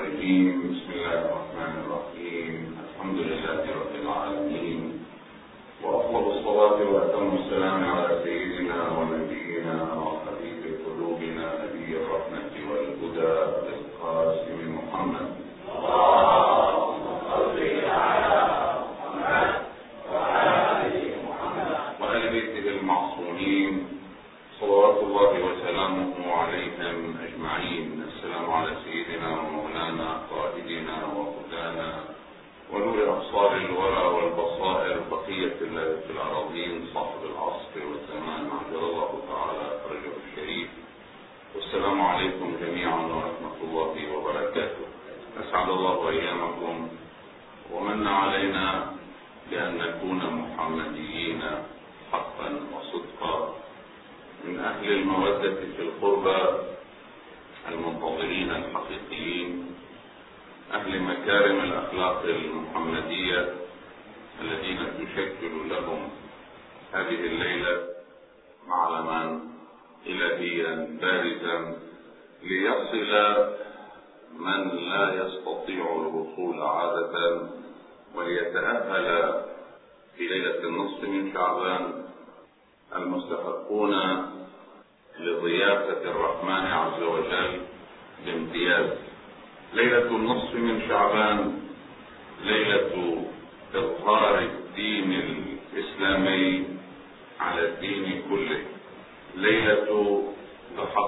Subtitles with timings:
[0.00, 2.72] Bismillahirrahmanirrahim.
[2.80, 3.39] Alhamdulillah.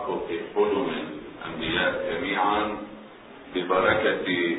[0.03, 0.89] تحقق حلم
[1.45, 2.77] الأنبياء جميعا
[3.55, 4.57] ببركة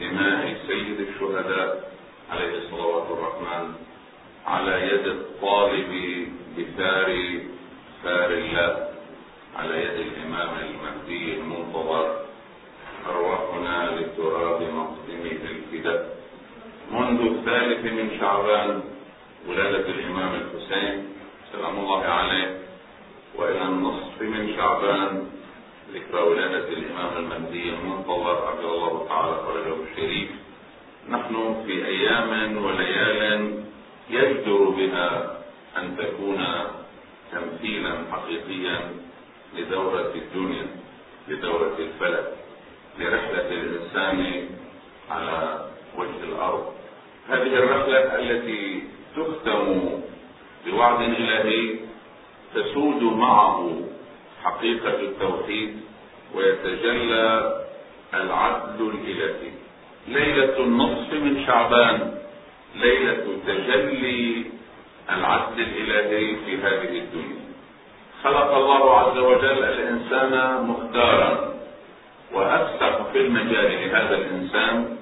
[0.00, 1.90] دماء سيد الشهداء
[2.30, 3.74] عليه الصلوات الرحمن
[4.46, 5.92] على يد الطالب
[6.58, 7.08] بثار
[8.04, 8.88] ثار الله
[9.56, 12.16] على يد الإمام المهدي المنتظر
[13.08, 16.18] أرواحنا لتراب مقدمه الفداء.
[16.92, 18.82] منذ الثالث من شعبان
[19.48, 21.08] ولادة الإمام الحسين
[21.52, 22.67] سلام الله عليه
[23.34, 25.26] وإلى النصف من شعبان
[25.94, 30.28] ذكرى ولادة الإمام المهدي المنتظر عبد الله تعالى فرجه الشريف.
[31.10, 33.64] نحن في أيام وليال
[34.10, 35.38] يجدر بها
[35.78, 36.44] أن تكون
[37.32, 38.80] تمثيلا حقيقيا
[39.56, 40.66] لدورة الدنيا
[41.28, 42.36] لدورة الفلك
[42.98, 44.48] لرحلة الإنسان
[45.10, 45.66] على
[45.98, 46.72] وجه الأرض.
[47.28, 48.82] هذه الرحلة التي
[49.16, 50.00] تختم
[50.66, 51.87] بوعد إلهي
[52.54, 53.80] تسود معه
[54.44, 55.80] حقيقة التوحيد
[56.34, 57.56] ويتجلى
[58.14, 59.50] العدل الإلهي.
[60.08, 62.14] ليلة النصف من شعبان
[62.74, 64.44] ليلة تجلي
[65.10, 67.48] العدل الإلهي في هذه الدنيا.
[68.24, 71.54] خلق الله عز وجل الإنسان مختارا
[72.34, 74.96] وأفسح في المجال لهذا الإنسان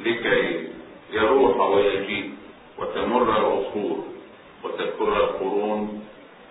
[0.00, 0.68] لكي
[1.12, 2.34] يروح ويجيء
[2.78, 4.04] وتمر العصور
[4.64, 6.03] وتكر القرون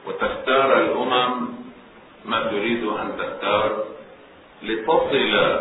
[0.08, 1.47] وتختار الأمم
[2.25, 3.84] ما تريد أن تختار
[4.64, 5.59] لتصل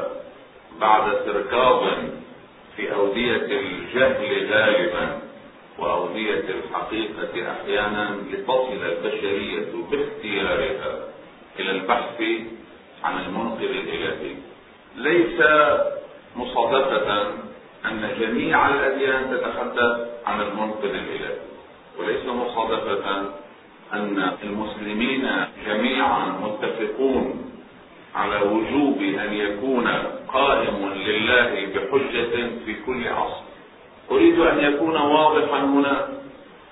[0.80, 1.82] بعد تركاض
[2.76, 5.18] في أودية الجهل غالبا
[5.78, 10.98] وأودية الحقيقة أحيانا لتصل البشرية باختيارها
[11.60, 12.22] إلى البحث
[13.04, 14.34] عن المنقذ الإلهي
[14.96, 15.40] ليس
[16.36, 17.22] مصادفة
[17.84, 21.38] أن جميع الأديان تتحدث عن المنقذ الإلهي
[21.98, 23.32] وليس مصادفة
[23.92, 25.28] أن المسلمين
[25.66, 27.52] جميعا متفقون
[28.14, 29.88] على وجوب أن يكون
[30.28, 33.42] قائم لله بحجة في كل عصر.
[34.10, 36.08] أريد أن يكون واضحا هنا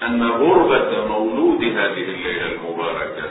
[0.02, 3.30] أن غربة مولود هذه الليلة المباركة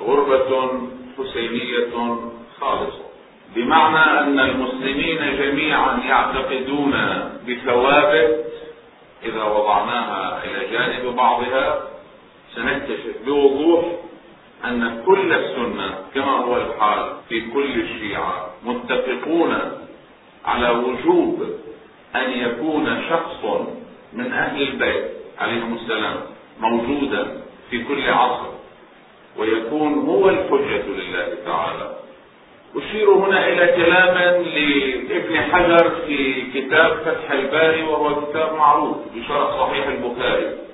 [0.00, 0.80] غربة
[1.18, 2.16] حسينية
[2.60, 3.04] خالصة.
[3.56, 6.94] بمعنى أن المسلمين جميعا يعتقدون
[7.48, 8.44] بثوابت
[9.24, 11.82] إذا وضعناها إلى جانب بعضها
[12.58, 13.84] سنكتشف بوضوح
[14.64, 19.58] أن كل السنة كما هو الحال في كل الشيعة متفقون
[20.44, 21.46] على وجوب
[22.16, 23.44] أن يكون شخص
[24.12, 25.04] من أهل البيت
[25.38, 26.16] عليهم السلام
[26.60, 27.40] موجودا
[27.70, 28.48] في كل عصر
[29.38, 31.96] ويكون هو الحجة لله تعالى.
[32.76, 34.14] أشير هنا إلى كلام
[35.08, 40.67] لابن حجر في كتاب فتح الباري وهو كتاب معروف بشرح صحيح البخاري.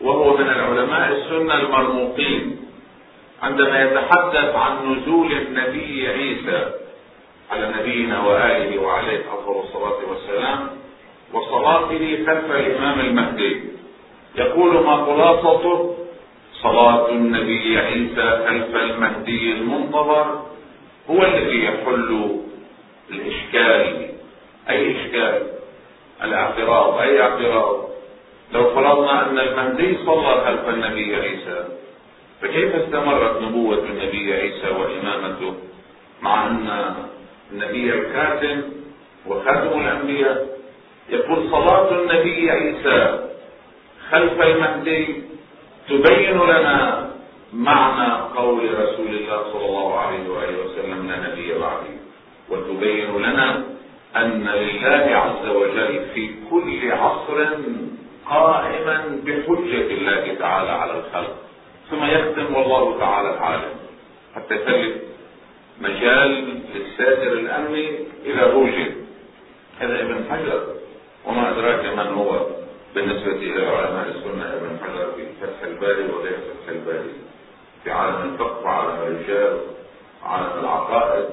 [0.00, 2.56] وهو من العلماء السنة المرموقين
[3.42, 6.70] عندما يتحدث عن نزول النبي عيسى
[7.50, 10.68] على نبينا وآله وعليه أفضل الصلاة والسلام
[11.32, 13.60] وصلاته خلف الإمام المهدي.
[14.36, 15.96] يقول ما خلاصته
[16.62, 20.42] صلاة النبي عيسى خلف المهدي المنتظر
[21.10, 22.40] هو الذي يحل
[23.10, 24.10] الإشكال.
[24.70, 25.42] أي إشكال؟
[26.22, 26.98] الإعتراض.
[26.98, 27.89] أي اعتراض؟
[28.90, 31.64] فرضنا أن المهدي صلى خلف النبي عيسى.
[32.42, 35.54] فكيف استمرت نبوة النبي عيسى وإمامته
[36.22, 36.94] مع أن
[37.52, 38.62] النبي الكاتم
[39.26, 40.46] وخاتم الأنبياء
[41.10, 43.28] يقول صلاة النبي عيسى
[44.10, 45.22] خلف المهدي
[45.88, 47.10] تبين لنا
[47.52, 51.96] معنى قول رسول الله صلى الله عليه وآله وسلم لا نبي بعدي.
[52.48, 53.64] وتبين لنا
[54.16, 57.46] أن لله عز وجل في كل عصر
[58.30, 61.36] قائما بحجة الله تعالى على الخلق
[61.90, 63.74] ثم يختم والله تعالى العالم.
[64.34, 65.00] حتى يسلم
[65.80, 68.94] مجال للساتر الأمني إذا وجد
[69.80, 70.62] هذا ابن حجر
[71.26, 72.46] وما أدراك من هو؟
[72.94, 77.14] بالنسبة إلى علماء السنة ابن حجر في فتح الباري وغير فتح الباري.
[77.84, 79.60] في عالم الفقه وعالم الرجال
[80.24, 81.24] وعالم العقائد.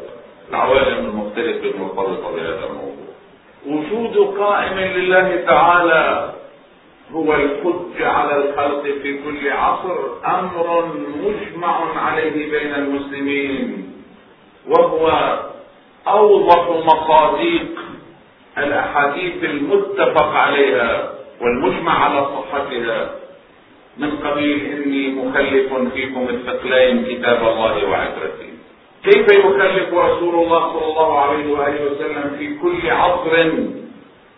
[0.50, 3.08] العوالم المختلفة المرتبطة بهذا الموضوع.
[3.68, 6.34] وجود قائم لله تعالى
[7.12, 10.86] هو الحج على الخلق في كل عصر أمر
[11.24, 13.92] مجمع عليه بين المسلمين
[14.68, 15.38] وهو
[16.08, 17.80] أوضح مصاديق
[18.58, 23.10] الأحاديث المتفق عليها والمجمع على صحتها.
[23.98, 28.50] من قبيل إني مخلف فيكم الثقلين كتاب الله وعترتي
[29.04, 33.34] كيف يخلف رسول الله صلى الله عليه وآله وسلم في كل عصر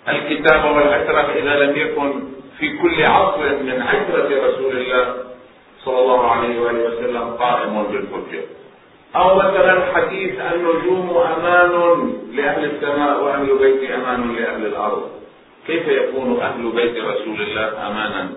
[0.10, 2.24] الكتاب والعترة إذا لم يكن
[2.60, 5.16] في كل عصر من عترة رسول الله
[5.86, 8.44] صلى الله عليه وآله وسلم قائم بالحجة
[9.16, 11.74] أو مثلا حديث النجوم أمان
[12.34, 15.10] لأهل السماء وأهل البيت أمان لأهل الأرض.
[15.68, 18.30] كيف يكون أهل بيت رسول الله أمانا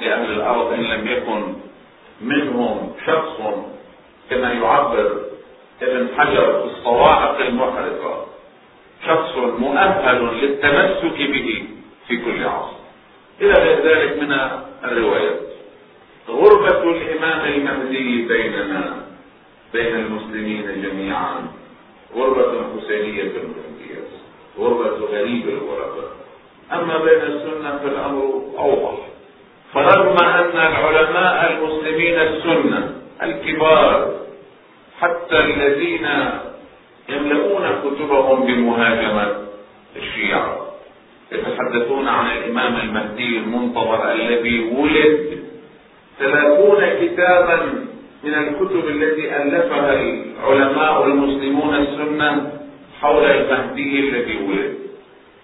[0.00, 1.54] لأهل الأرض إن لم يكن
[2.20, 3.36] منهم شخص
[4.30, 5.20] كما يعبر
[5.82, 8.26] ابن حجر في الصواعق المحرقة؟
[9.06, 11.64] شخص مؤهل للتمسك به
[12.08, 12.81] في كل عصر.
[13.40, 14.32] إلى غير ذلك من
[14.84, 15.40] الروايات.
[16.28, 18.94] غربة الإمام المهدي بيننا
[19.72, 21.46] بين المسلمين جميعا.
[22.16, 24.10] غربة حسينية بالامتياز
[24.58, 26.12] غربة غريب الغرباء
[26.72, 28.98] أما بين السنة فالأمر أوضح.
[29.74, 34.14] فرغم أن العلماء المسلمين السنة الكبار
[35.00, 36.08] حتى الذين
[37.08, 39.36] يملؤون كتبهم بمهاجمة
[39.96, 40.71] الشيعة
[41.32, 45.42] يتحدثون عن الإمام المهدي المنتظر الذي ولد.
[46.18, 47.58] ثلاثون كتابا
[48.24, 52.52] من الكتب التي ألفها العلماء المسلمون السنة
[53.00, 54.74] حول المهدي الذي ولد.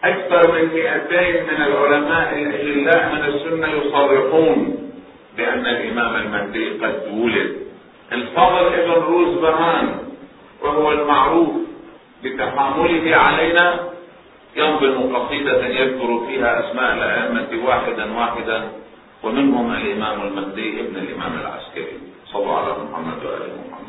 [0.05, 4.76] أكثر من 200 من العلماء الأجلاء من السنة يصرحون
[5.37, 7.56] بأن الإمام المهدي قد ولد.
[8.12, 9.88] الفضل ابن روز بهان
[10.62, 11.49] وهو المعروف
[12.25, 13.81] بتحامله علينا
[14.56, 18.69] ينظم قصيدة يذكر فيها أسماء الأئمة واحدا واحدا
[19.23, 21.99] ومنهم الإمام المهدي ابن الإمام العسكري.
[22.35, 23.89] الله على محمد وآل محمد.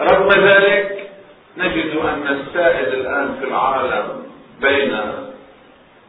[0.00, 1.10] رغم ذلك
[1.56, 4.22] نجد أن السائد الآن في العالم
[4.60, 5.00] بين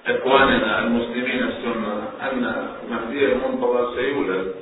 [0.07, 4.55] إخواننا المسلمين السنة أن المهدي المنتظر سيولد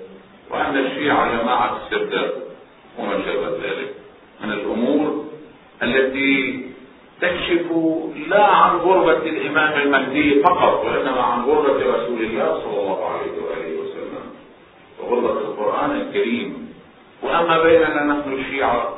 [0.52, 2.32] وأن الشيعة جماعة استبداد
[3.00, 3.96] وما شابه ذلك.
[4.44, 5.26] من الأمور
[5.84, 6.66] التي
[7.22, 7.72] تكشف
[8.28, 13.82] لا عن غربة الإمام المهدي فقط وإنما عن غربة رسول الله صلى الله عليه وآله
[13.82, 14.26] وسلم.
[15.00, 16.74] وغربة القرآن الكريم.
[17.24, 18.94] وأما بيننا نحن الشيعة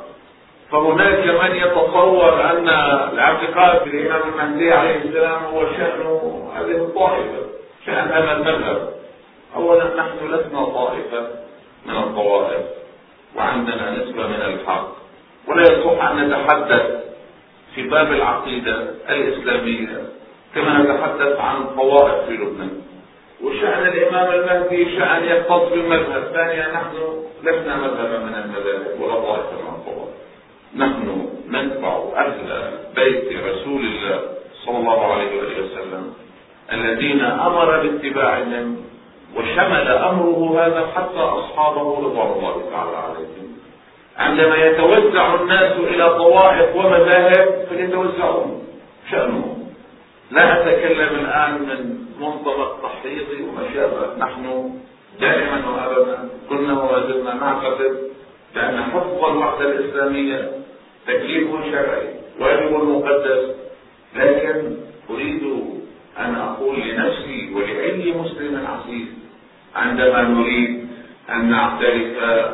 [0.70, 2.68] فهناك من يتصور أن
[3.12, 6.00] الاعتقاد بالإمام المهدي عليه السلام هو شأن
[6.56, 7.42] هذه الطائفة
[7.86, 8.92] شأن هذا المذهب.
[9.56, 11.28] أولا نحن لسنا طائفة
[11.86, 12.81] من الطوائف.
[13.36, 14.88] وعندنا نسبة من الحق.
[15.48, 17.04] ولا يصح أن نتحدث
[17.74, 18.76] في باب العقيدة
[19.08, 20.02] الإسلامية
[20.54, 22.82] كما نتحدث عن طوائف في لبنان.
[23.42, 26.96] وشأن الإمام المهدي شأن يختص بالمذهب ثانيا نحن
[27.42, 30.14] لسنا مذهبا من المذاهب ولا طائفة من الطوائف.
[30.76, 32.32] نحن نتبع أهل
[32.96, 34.20] بيت رسول الله
[34.64, 36.14] صلى الله عليه وسلم
[36.72, 38.76] الذين أمر باتباعهم
[39.36, 43.56] وشمل أمره هذا حتى أصحابه رضوان الله تعالى عليهم.
[44.18, 48.64] عندما يتوزع الناس إلى طوائف ومذاهب فليتوزعون
[49.10, 49.72] شأنهم.
[50.30, 54.70] لا اتكلم الآن من منطلق تحريضي وما شابه نحن
[55.20, 57.98] دائما وابدا كنا وما زلنا نعتقد
[58.54, 60.50] بأن حفظ الوحدة الإسلامية
[61.06, 62.08] تكليف شرعي
[62.40, 63.54] واجب مقدس.
[64.16, 64.76] لكن
[65.10, 65.42] أريد
[66.18, 69.06] أن أقول لنفسي ولأي مسلم عزيز
[69.74, 70.88] عندما نريد
[71.30, 72.52] أن نعترف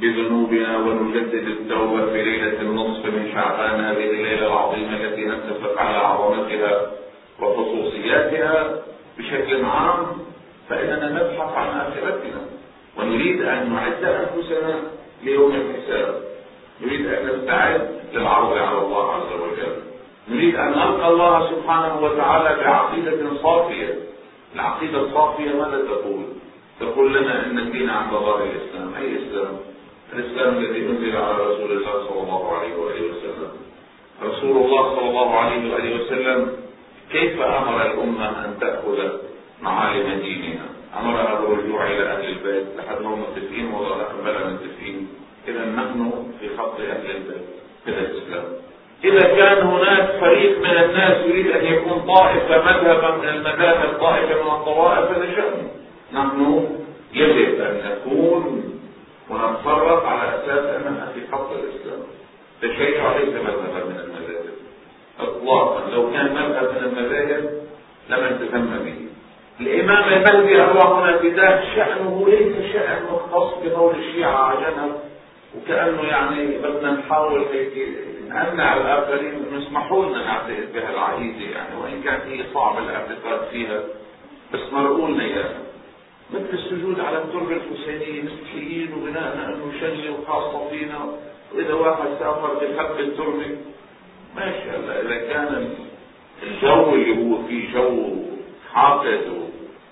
[0.00, 6.90] بذنوبنا ونجدد التوبة في ليلة النصف من شعبان هذه الليلة العظيمة التي نتفق على عظمتها
[7.40, 8.82] وخصوصياتها
[9.18, 10.06] بشكل عام
[10.68, 12.40] فإننا نبحث عن آخرتنا.
[12.98, 14.80] ونريد أن نعد أنفسنا
[15.24, 16.20] ليوم الحساب.
[16.80, 19.91] نريد أن نستعد للعرض على الله عز وجل.
[20.28, 23.98] نريد أن نلقى الله سبحانه وتعالى بعقيدة صافية.
[24.54, 26.22] العقيدة الصافية ماذا تقول؟
[26.80, 28.94] تقول لنا أن الدين عند الله الإسلام.
[28.94, 29.56] أي إسلام؟
[30.12, 33.50] الإسلام الذي أنزل على رسول الله صلى الله عليه وآله وسلم.
[34.22, 36.52] رسول الله صلى الله عليه وآله وسلم
[37.12, 38.98] كيف أمر الأمة أن تأخذ
[39.62, 40.68] معالم دينها؟
[41.00, 42.66] أمرها بالرجوع إلى أهل البيت.
[42.78, 45.08] لحد ما متفقين ولا بلا متفقين
[45.48, 47.46] إذا نحن في خط أهل البيت.
[47.86, 48.44] كذا الإسلام.
[49.04, 54.50] إذا كان هناك فريق من الناس يريد أن يكون طائفة مذهبا من المذاهب طائفة من
[54.50, 55.70] الطوائف هذا شأنه
[56.12, 56.68] نحن
[57.14, 58.64] يجب أن نكون
[59.30, 62.02] ونتصرف على أساس أننا في خط الإسلام.
[62.62, 64.52] التشيع ليس مذهبا من المذاهب.
[65.20, 65.90] إطلاقا.
[65.90, 67.50] لو كان مذهب من المذاهب
[68.08, 69.12] لم نتسمى به.
[69.60, 74.98] الإمام المهدي الله هنا بداية شأنه ليس شأن مختص بقول الشيعة عجنة
[75.56, 77.72] وكأنه يعني بدنا نحاول هيك
[78.32, 83.80] نمنع الآخرين يسمحوا لنا نعتقد بها العقيدة يعني وإن كان هي صعب الاعتقاد فيها
[84.54, 85.58] بس مرقوا لنا إياها
[86.30, 90.98] مثل السجود على التربة الحسينية مسيحيين وبناء انه شجرة وخاصة فينا.
[91.54, 93.56] وإذا واحد سافر بحب التربة
[94.36, 95.74] ماشي هلا إذا كان
[96.42, 98.14] الجو اللي هو فيه جو
[98.72, 99.48] حاقد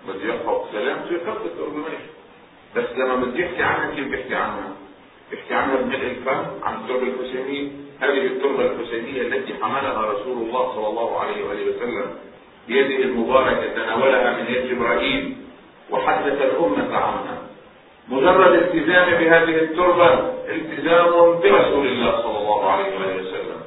[0.08, 2.10] بده يحفظ سلامته يحب التربة ماشي
[2.76, 4.72] بس لما بده يحكي عنها كيف بيحكي عنها؟
[5.50, 7.68] عنها بملء الفم عن التربة الحسينية.
[8.00, 12.06] هذه التربة الحسينية التي حملها رسول الله صلى الله عليه وآله وسلم
[12.68, 15.36] بيده المباركة تناولها من يد جبرائيل
[15.90, 17.38] وحدث الأمة عنها
[18.08, 20.08] مجرد التزام بهذه التربة
[20.48, 21.10] التزام
[21.42, 23.60] برسول الله صلى الله عليه وآله وسلم.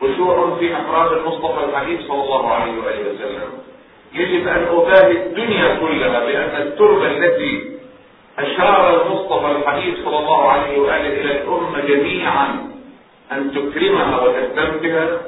[0.00, 3.48] خشوع في أفراد المصطفى الحبيب صلى الله عليه وآله وسلم.
[4.14, 7.75] يجب أن أباهي الدنيا كلها بأن التربة التي
[8.38, 12.72] أشار المصطفى الحبيب صلى الله عليه وآله إلى الأمة جميعا
[13.32, 15.20] أن تكرمها وتهتم بها.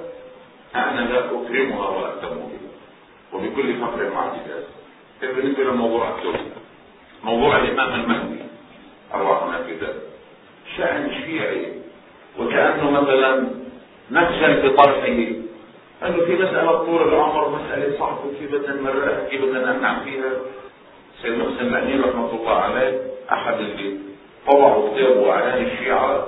[0.75, 2.69] أنا لا أكرمها وأهتم بها.
[3.33, 4.65] وبكل فخر واعتداد
[5.23, 6.39] بالنسبة لموضوع التوبة
[7.25, 8.39] موضوع الإمام المهدي
[9.15, 10.03] أرواحنا في ذلك
[10.77, 11.73] شأن شيعي
[12.39, 13.49] وكأنه مثلا
[14.11, 15.07] نخجل بطرحه
[16.03, 20.31] أنه في مسألة طول العمر مسألة صعبة كيف بدنا نمرقها كيف بدنا نمنع فيها.
[21.23, 23.01] سيد محسن الأمين رحمة الله عليه
[23.33, 23.99] أحد اللي
[24.47, 26.27] طبعوا كتابه أعيان الشيعة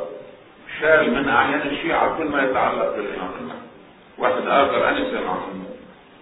[0.80, 3.30] شال من أعيان الشيعة كل ما يتعلق بالإمام.
[3.40, 3.60] المهدي
[4.18, 5.64] واحد آخر أنا سمع منه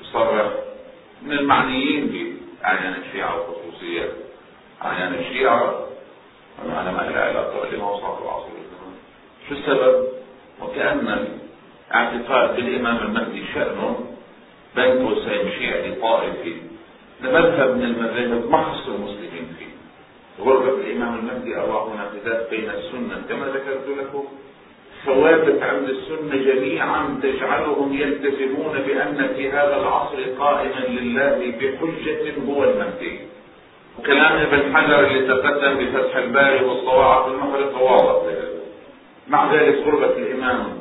[0.03, 0.47] يصرح
[1.23, 4.11] من المعنيين أعيان الشيعة وخصوصيات
[4.85, 5.87] أعيان الشيعة
[6.65, 8.49] أنا ما لها علاقة لما وصلت العصر
[9.49, 10.09] شو السبب؟
[10.63, 11.27] وكأن
[11.91, 14.07] الاعتقاد بالإمام المهدي شأنه
[14.77, 16.57] بين قوسين شيعي طائفي.
[17.23, 19.75] مذهب من المذاهب ما خص المسلمين فيه.
[20.45, 24.25] غربة الإمام المهدي أراه انعتداد بين السنة كما ذكرت لكم.
[25.07, 33.21] ثوابت عند السنة جميعا تجعلهم يلتزمون بأن في هذا العصر قائما لله بحجة هو المهدي.
[33.99, 38.33] وكلام ابن حجر اللي تقدم بفتح الباري والصواعق المغرب واضح
[39.29, 40.79] مع ذلك غربة الإمام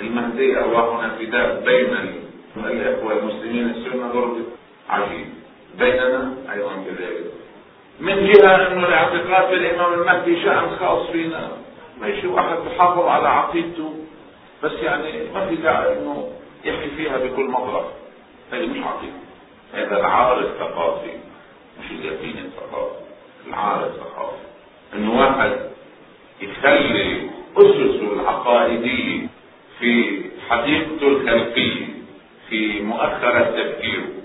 [0.00, 1.96] المهدي أرواحنا فداء بين
[2.56, 4.42] الإخوة المسلمين السنة غربة
[4.88, 5.26] عجيب.
[5.78, 6.34] بيننا.
[6.52, 7.32] أيضا كذلك
[8.00, 11.50] من جهة أنه الاعتقاد بالإمام المهدي شأن خاص فينا.
[12.00, 13.94] ماشي واحد بحافظ على عقيدته.
[14.62, 16.30] بس يعني ما في داعي إنه
[16.64, 17.92] يحكي فيها بكل مطلق.
[18.52, 19.12] هذه مش عقيدة.
[19.74, 21.10] هذا العار الثقافي.
[21.80, 22.96] مش اليقين الثقافي.
[23.48, 24.42] العار الثقافي.
[24.94, 25.52] انه واحد
[26.40, 29.26] يخلي اسسه العقائدية
[29.78, 31.86] في حديقته الخلقية
[32.48, 34.21] في مؤخرة تفكيره.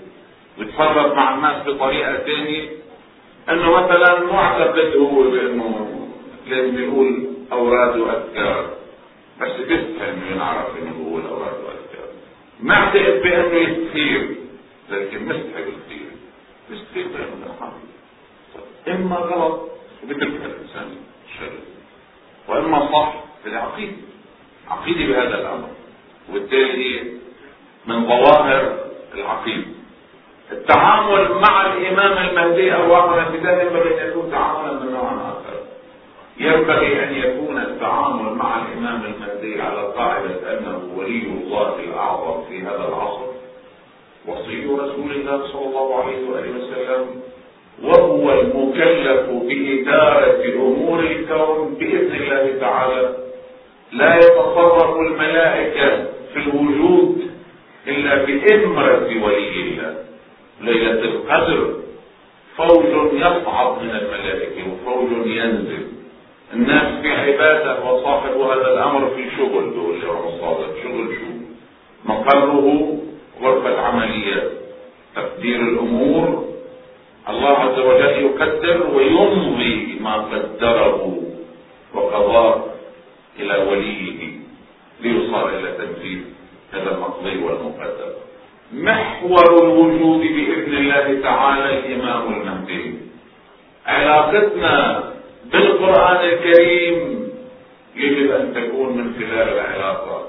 [0.58, 2.68] ويتصرف مع الناس بطريقة ثانية
[3.50, 6.08] إنه مثلا معتقد هو بانه
[6.46, 8.70] لازم يقول أوراد وأذكار.
[9.40, 12.08] بس بيفهم ينعرف إنه هو الأوراد واذكار
[12.60, 14.36] ما اعتقد بأنه يستثير
[14.90, 16.10] لكن مستحق يستثير
[16.70, 17.48] يستثير بأنه
[18.88, 19.70] إما غلط
[20.04, 20.96] وبترك الإنسان
[21.38, 21.52] شر
[22.48, 23.96] وإما صح في العقيدة.
[24.68, 25.68] عقيدة بهذا الأمر.
[26.30, 27.12] وبالتالي
[27.86, 28.78] من ظواهر
[29.14, 29.66] العقيدة.
[30.52, 35.58] التعامل مع الإمام المهدي ارواحنا في ينبغي أن يكون تعاملا من نوع آخر.
[36.40, 42.88] ينبغي أن يكون التعامل مع الإمام المهدي على قاعدة أنه ولي الله الأعظم في هذا
[42.88, 43.28] العصر.
[44.26, 47.20] وصي رسول الله صلى الله عليه وآله وسلم
[47.82, 53.14] وهو المكلف بإدارة أمور الكون بإذن الله الله تعالى.
[53.92, 57.30] لا يتصرف الملائكة في الوجود
[57.88, 60.07] إلا بإمرة ولي الله.
[60.60, 61.74] ليلة القدر.
[62.56, 65.86] فوج يصعد من الملائكة وفوج ينزل.
[66.52, 70.74] الناس في عبادة وصاحب هذا الأمر في شغل دول يوم الصادق.
[70.82, 71.28] شغل شو؟
[72.04, 72.98] مقره
[73.42, 74.50] غرفة عمليات
[75.16, 76.48] تقدير الأمور.
[77.28, 81.22] الله عز وجل يقدر ويمضي ما قدره
[81.94, 82.64] وقضاه
[83.38, 84.30] إلى وليه
[85.00, 86.20] ليوصل إلى تنفيذ
[86.72, 88.12] هذا المقضي والمقدر.
[88.72, 92.94] محور الوجود بإذن الله تعالى الإمام المهدي
[93.86, 95.04] علاقتنا
[95.52, 97.28] بالقرآن الكريم
[97.96, 100.26] يجب أن تكون من خلال العلاقة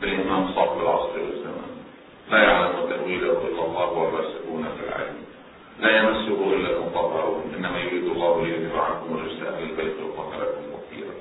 [0.00, 1.72] بالإمام صاحب العصر والزمان.
[2.30, 5.16] لا يعلم تأويله إلا الله والراسخون في العلم.
[5.80, 11.14] لا يمسه إلا المطهرون إنما يريد الله ليذهب عنكم الرجس أهل البيت ويطهركم تطهيرا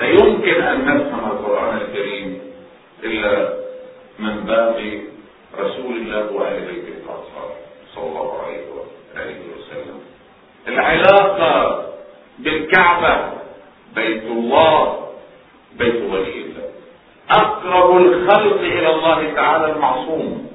[0.00, 2.40] لا يمكن أن نفهم القرآن الكريم
[3.04, 3.54] إلا
[4.18, 5.00] من باب
[5.58, 7.50] رسول الله وآل بيته الأطهار
[7.94, 10.00] صلى الله عليه وآله وسلم.
[10.68, 11.84] العلاقة
[12.38, 13.32] بالكعبة
[13.94, 15.08] بيت الله
[15.78, 16.68] بيت ولي الله.
[17.30, 20.50] أقرب الخلق إلى الله تعالى المعصوم.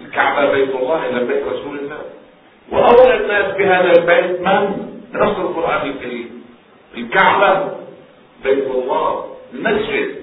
[0.00, 2.02] الكعبة بيت الله إلى بيت رسول الله.
[2.72, 6.44] وأولى الناس بهذا البيت من؟ نص القرآن الكريم.
[6.96, 7.70] الكعبة
[8.44, 9.36] بيت الله.
[9.54, 10.21] المسجد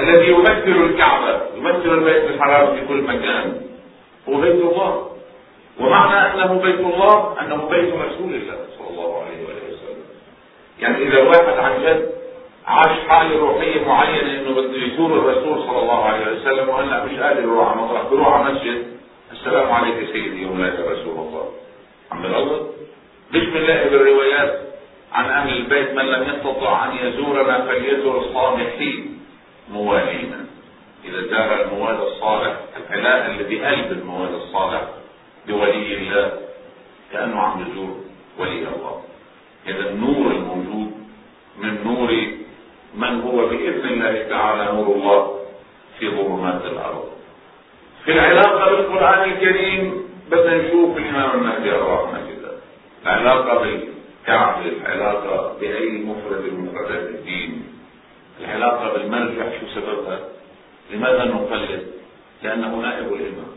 [0.00, 3.60] الذي يمثل الكعبة يمثل البيت الحرام في كل مكان.
[4.28, 5.10] هو بيت الله.
[5.80, 10.04] ومعنى أنه بيت الله أنه بيت رسول الله صلى الله عليه وآله وسلم.
[10.80, 12.10] يعني إذا واحد عن جد
[12.66, 17.42] عاش حالة روحية معينة إنه بده يزور الرسول صلى الله عليه وسلم وهلا مش قادر
[17.42, 18.86] يروح على مطرح بيروح على مسجد
[19.32, 21.48] السلام عليك سيدي ومولاي رسول الله.
[22.12, 22.66] عم بالغلط؟
[23.32, 24.60] ليش بنلاقي بالروايات
[25.12, 29.09] عن أهل البيت من لم يستطع أن يزورنا فليزور الصالحين؟
[29.70, 30.46] موالينا
[31.04, 34.88] إذا جاء الموالى الصالح العلاء اللي بقلب الموالى الصالح
[35.48, 36.32] بولي الله
[37.12, 37.96] كأنه عم يزور
[38.38, 39.02] ولي الله.
[39.66, 40.92] إذا النور الموجود
[41.58, 42.10] من نور
[42.94, 45.40] من هو بإذن الله تعالى نور الله
[45.98, 47.08] في ظلمات الأرض.
[48.04, 52.52] في العلاقة بالقرآن الكريم بدنا نشوف الإمام المهدي الرحمة الله
[53.06, 57.64] العلاقة بالكعبة العلاقة بأي مفرد من مفردات الدين.
[58.40, 60.20] العلاقة بالمرجع شو سببها؟
[60.90, 61.86] لماذا نقلد
[62.42, 63.52] لأنه نائب الإمام.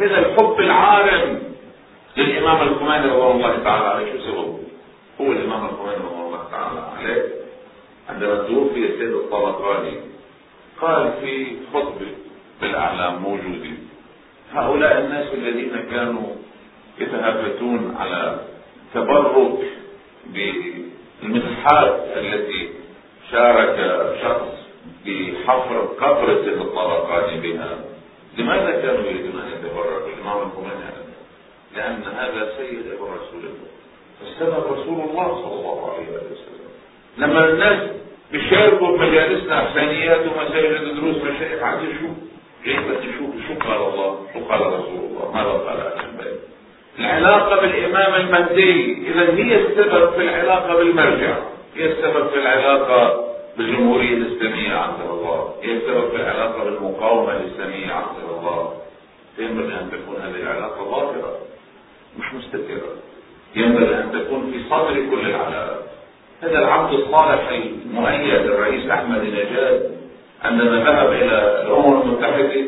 [0.00, 1.42] إذا الحب العارم
[2.16, 4.58] للإمام الخميني رضوان الله تعالى عليه شو سببه؟
[5.20, 7.22] هو الإمام الخميني رضوان الله تعالى عليه.
[8.08, 9.94] عندما توفي السيد الطبقاني
[10.80, 12.06] قال في خطبة
[12.60, 13.88] بالأعلام موجودين
[14.52, 16.34] هؤلاء الناس الذين كانوا
[16.98, 18.40] يتهافتون على
[18.94, 19.58] تبرك
[20.26, 22.68] بالمسحات التي
[23.32, 23.76] شارك
[24.22, 24.52] شخص
[25.06, 27.78] بحفر قبرة الطبقات بها
[28.38, 30.92] لماذا كانوا يريدون أن يتبركوا الامام الخميني
[31.76, 33.72] لأن هذا سيد أبو رسول الله.
[34.20, 36.68] فالسبب رسول الله صلى الله عليه وسلم.
[37.18, 37.90] لما الناس
[38.32, 42.16] بيشاركوا بمجالسنا احسانيات ومساجد دروس مشايخ عايز يشوف.
[42.66, 46.40] بس يشوف شو قال الله؟ شو قال رسول الله؟ ماذا قال أهل البيت؟
[46.98, 51.36] العلاقة بالإمام المهدي إذا هي السبب في العلاقة بالمرجع.
[51.76, 53.24] هي السبب في العلاقة
[53.56, 55.54] بالجمهورية الإسلامية عند الله.
[55.62, 58.72] هي السبب في العلاقة بالمقاومة الإسلامية عند الله.
[59.38, 61.38] ينبغي أن تكون هذه العلاقة ظاهرة
[62.18, 62.92] مش مستترة.
[63.56, 65.82] ينبغي أن تكون في صدر كل العلاقات
[66.42, 69.98] هذا العبد الصالح المؤيد الرئيس أحمد نجاد
[70.44, 72.62] عندما ذهب إلى الأمم المتحدة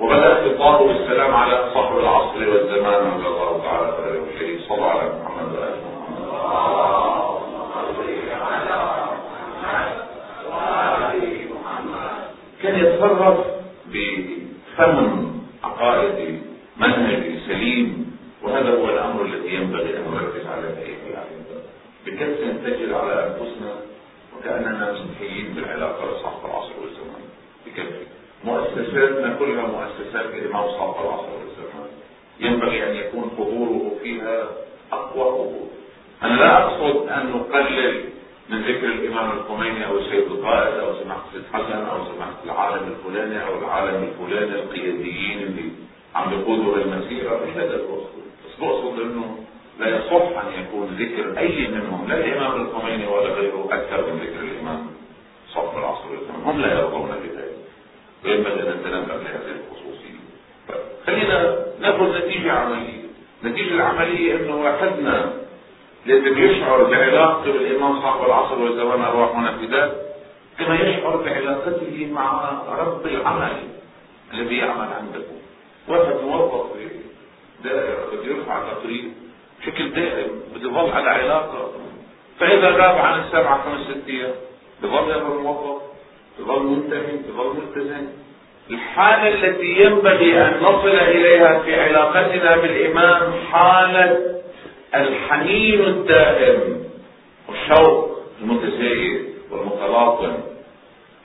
[0.00, 5.76] وبدأ خطابه بالسلام على صاحب العصر والزمان رضي الله تعالى عنه صلى على محمد وآله
[5.86, 7.03] محمد
[12.64, 13.46] كان يتصرف
[13.86, 16.38] بفهم عقائدي
[16.76, 21.56] منهجي سليم وهذا هو الأمر الذي ينبغي أن نركز عليه في العقيده
[22.06, 23.74] بكثره تجد على أنفسنا
[24.36, 27.24] وكأننا مسيحيين بالعلاقه لصاحب العصر والزمان؟
[27.66, 28.06] بكثره
[28.44, 31.88] مؤسساتنا كلها مؤسسات الامام صاحب العصر والزمان.
[32.40, 34.48] ينبغي أن يكون حضوره فيها
[34.92, 35.68] أقوى حضور.
[36.22, 38.04] أنا لا أقصد أن نقلل
[38.48, 43.44] من ذكر الإمام الخميني أو السيد القائد أو سماحة السيد حسن أو سماحة العالم الفلاني
[43.46, 45.70] أو العالم الفلاني القياديين اللي
[46.14, 49.38] عم بيقودوا المسيره مش هذا المقصود بس بقصد إنه
[49.80, 54.40] لا يصح أن يكون ذكر أي منهم لا الإمام الخميني ولا غيره أكثر من ذكر
[54.40, 54.86] الإمام
[55.54, 57.54] صف العصر والزمان هم لا يرضون بذلك
[58.24, 60.18] وينبغي أن نتنبه لهذه الخصوصية.
[61.06, 63.02] خلينا نأخذ نتيجة عملية.
[63.44, 65.32] النتيجه العملية إنه واحدنا
[66.06, 70.04] الذي بيشعر بعلاقته بالامام صاحب العصر والزمان ارواحنا فداء
[70.58, 73.56] كما يشعر بعلاقته مع رب العمل
[74.34, 75.24] الذي يعمل عنده.
[75.88, 76.88] واحد موظف في
[77.64, 79.04] دائرة بده يرفع تقرير
[79.60, 81.70] بشكل دائم بده يظل على علاقة.
[82.40, 84.34] فإذا غاب عن السبعة خمس ست أيام
[84.82, 85.82] بظل هذا الموظف
[86.38, 88.06] بظل منتهي بظل ملتزم
[88.70, 94.33] الحالة التي ينبغي أن نصل إليها في علاقتنا بالإمام حالة
[94.94, 96.84] الحنين الدائم
[97.48, 100.32] والشوق المتزايد والمتلاطم.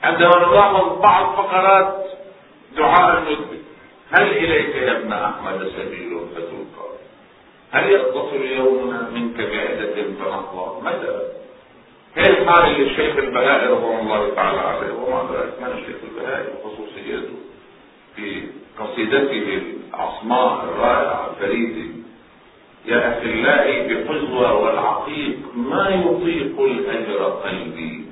[0.02, 2.06] عندما نلاحظ بعض فقرات
[2.76, 3.60] دعاء المذنب
[4.10, 6.90] هل إليك يا ابن أحمد سبيل فتلقى؟
[7.72, 11.20] هل يقتصر يومنا منك بعدة فنقضى متى
[12.16, 17.34] هي الحال اللي الشيخ البهائي رضوان الله تعالى عليه وما ذلك من الشيخ البهائي وخصوصيته
[18.16, 18.42] في
[18.78, 19.62] قصيدته
[19.94, 21.99] العصماء الرائعة الفريدة
[22.86, 28.04] يا أخلائي بحزوة والعقيق ما يطيق الأجر قلبي.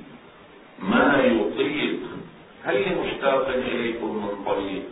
[0.79, 1.99] ما يطيق.
[2.65, 4.83] هل مشتاق إليكم من طريق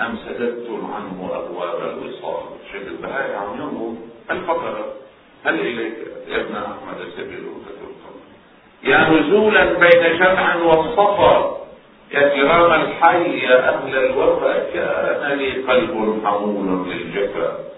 [0.00, 3.94] أم سددتم عنه أبواب الوصال؟ شيخ البهائي عم ينظر
[4.30, 4.86] الفقرة.
[5.44, 5.94] هل إليك
[6.28, 8.14] يا ابن أحمد سبيل فتلقى
[8.84, 11.60] يا نزولا بين شمع والصفا.
[12.14, 17.73] يا كرام الحي يا أهل الوفا كان لي قلب حمول للجفا.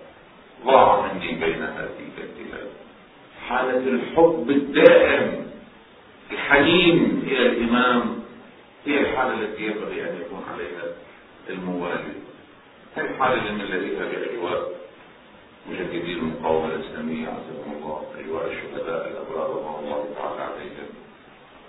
[0.66, 2.70] ضاع مني بين هذه البلاد.
[3.48, 5.46] حالة الحب الدائم
[6.32, 8.22] الحنين إلى الإمام
[8.86, 10.94] هي الحالة التي ينبغي أن يكون عليها
[11.50, 12.14] الموالي.
[12.96, 14.76] هي الحالة اللي بنلاقيها بأجواء
[15.70, 20.88] مجددي المقاومة الإسلامية عزكم الله أجواء الشهداء الأبرار رضوان الله تعالى عليهم.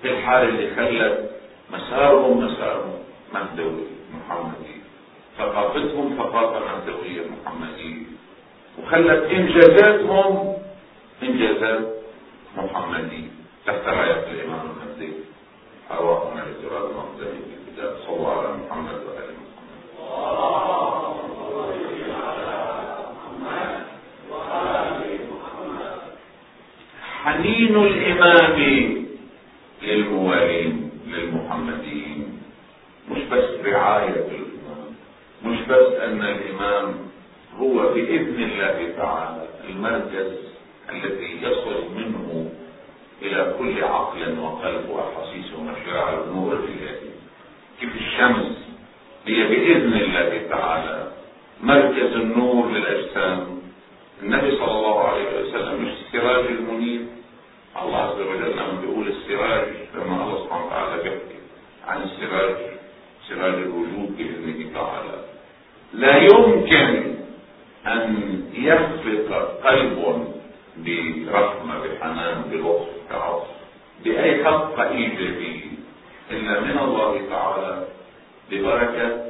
[0.03, 1.31] هي الحالة اللي خلت
[1.71, 2.99] مسارهم مسار
[3.33, 4.77] مهدوي محمدي.
[5.37, 8.06] ثقافتهم ثقافة مهدوية محمدية.
[8.83, 10.53] وخلت إنجازاتهم
[11.23, 11.87] إنجازات
[12.57, 13.27] محمدية
[13.65, 15.13] تحت راية الإمام المهدي.
[15.91, 20.37] أرواحنا لتراب المقدمي في البداية صلوا على محمد وآل محمد
[27.23, 28.57] حنين الإمام
[29.83, 32.41] للموالين للمحمديين
[33.11, 34.95] مش بس رعاية الإمام.
[35.45, 37.06] مش بس أن الإمام
[37.59, 40.31] هو بإذن الله تعالى المركز
[40.89, 42.49] الذي يصل منه
[43.21, 47.09] إلى كل عقل وقلب وأحاسيس ومشاعر نور الإلهي
[47.79, 48.57] كيف الشمس؟
[49.27, 51.11] هي بإذن الله تعالى
[51.63, 53.61] مركز النور للأجسام.
[54.23, 57.01] النبي صلى الله عليه وسلم مش السراج المنير.
[57.81, 61.37] الله عز وجل لما بيقول السراج لما الله سبحانه وتعالى بيحكي
[61.87, 62.55] عن السراج
[63.29, 65.25] سراج الوجود بإذنه تعالى.
[65.93, 67.16] لا يمكن
[67.87, 70.27] أن يخفق قلب
[70.77, 73.47] برحمة بحنان بلطف بعطف
[74.03, 75.65] بأي خلقة إيجابية
[76.31, 77.87] إلا من الله تعالى
[78.51, 79.23] ببركة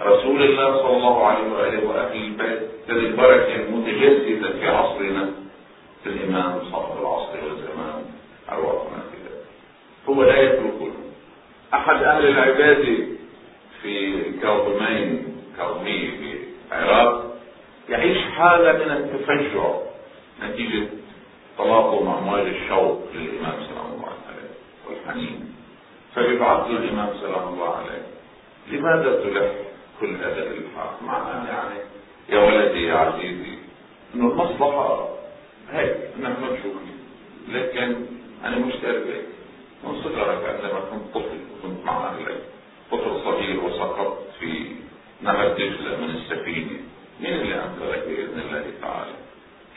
[0.00, 5.30] رسول الله صلى الله عليه وآله وأهل البيت هذه البركة المتجسدة في عصرنا
[6.04, 8.04] في الإمام صاحب العصر والزمان
[8.52, 9.34] أرواحنا كده.
[10.08, 10.92] هو لا يتركنا
[11.74, 12.96] أحد أهل العبادة
[13.82, 16.38] في كاظمين كاظمية في
[16.72, 17.21] العراق
[17.92, 19.74] يعيش حالة من التفجع
[20.42, 20.86] نتيجة
[21.58, 24.50] تلاطم أمواج الشوق للإمام سلام الله عليه
[24.88, 25.54] والحنين
[26.14, 28.02] فبيبعث له الإمام سلام الله عليه
[28.70, 29.52] لماذا تلح
[30.00, 31.80] كل هذا الإلحاح معناه يعني
[32.28, 33.58] يا ولدي يا عزيزي
[34.14, 35.08] إنه المصلحة
[35.70, 36.76] هيك نحن نشوف
[37.48, 38.06] لكن
[38.44, 39.26] أنا مشتاق لك
[39.84, 42.42] من صغرك عندما كنت طفل وكنت مع أهلك
[42.90, 44.66] طفل صغير وسقطت في
[45.22, 46.80] نهر دجلة من السفينة.
[47.22, 49.12] مين اللي أنقذك بإذن الله تعالى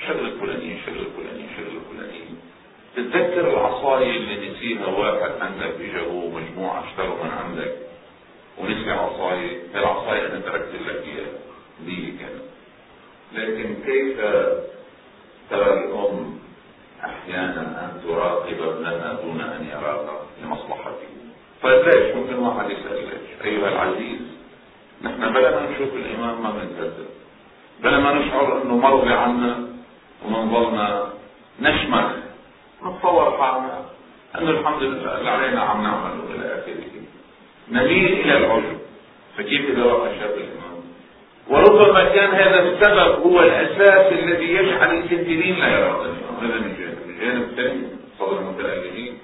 [0.07, 2.37] شغل الفلانيين شغل الفلانيين شغل الفلانيين
[2.95, 7.75] تتذكر العصاية اللي نسيها واحد عندك اجوا مجموعة اشتروا من عندك.
[8.57, 11.39] ونسي عصاية العصاية أنا تركت لك اياها
[11.85, 12.41] دي كانت
[13.33, 14.17] لكن كيف
[15.49, 16.39] ترى الأم
[17.03, 21.07] أحيانا أن تراقب ابنها دون أن يراها لمصلحته
[21.63, 24.21] طيب ليش ممكن واحد يسأل ليش؟ أيها العزيز
[25.01, 27.05] نحن ما نشوف الإمام ما بنكذب
[27.83, 29.67] بلا ما نشعر أنه مرضي عنا
[30.25, 31.13] ونظلنا
[31.61, 32.11] نشمخ
[32.83, 33.85] نتصور حالنا
[34.37, 36.95] انه الحمد لله اللي علينا عم نعمله إلى اخره
[37.71, 38.77] نميل إلى العجب
[39.37, 40.75] فكيف إذا رأى شاب الإمام؟
[41.49, 46.35] وربما كان هذا السبب هو الأساس الذي يجعل الكثيرين لا يرى الإمام.
[46.41, 46.97] هذا من جانب.
[47.09, 47.87] الجانب الثاني
[48.19, 49.17] صدر المتألهين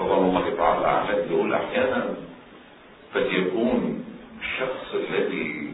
[0.00, 2.14] رضوان الله تعالى اعلم يقول أحيانا.
[3.14, 4.04] قد يكون
[4.40, 5.72] الشخص الذي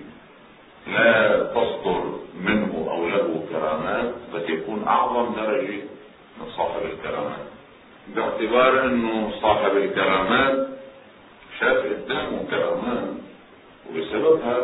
[0.93, 2.03] لا تصدر
[2.41, 5.81] منه أو له كرامات قد يكون أعظم درجة
[6.41, 7.47] من صاحب الكرامات.
[8.17, 10.69] باعتبار أنه صاحب الكرامات
[11.61, 13.09] شاف قدامه كرامات
[13.91, 14.59] وبسببها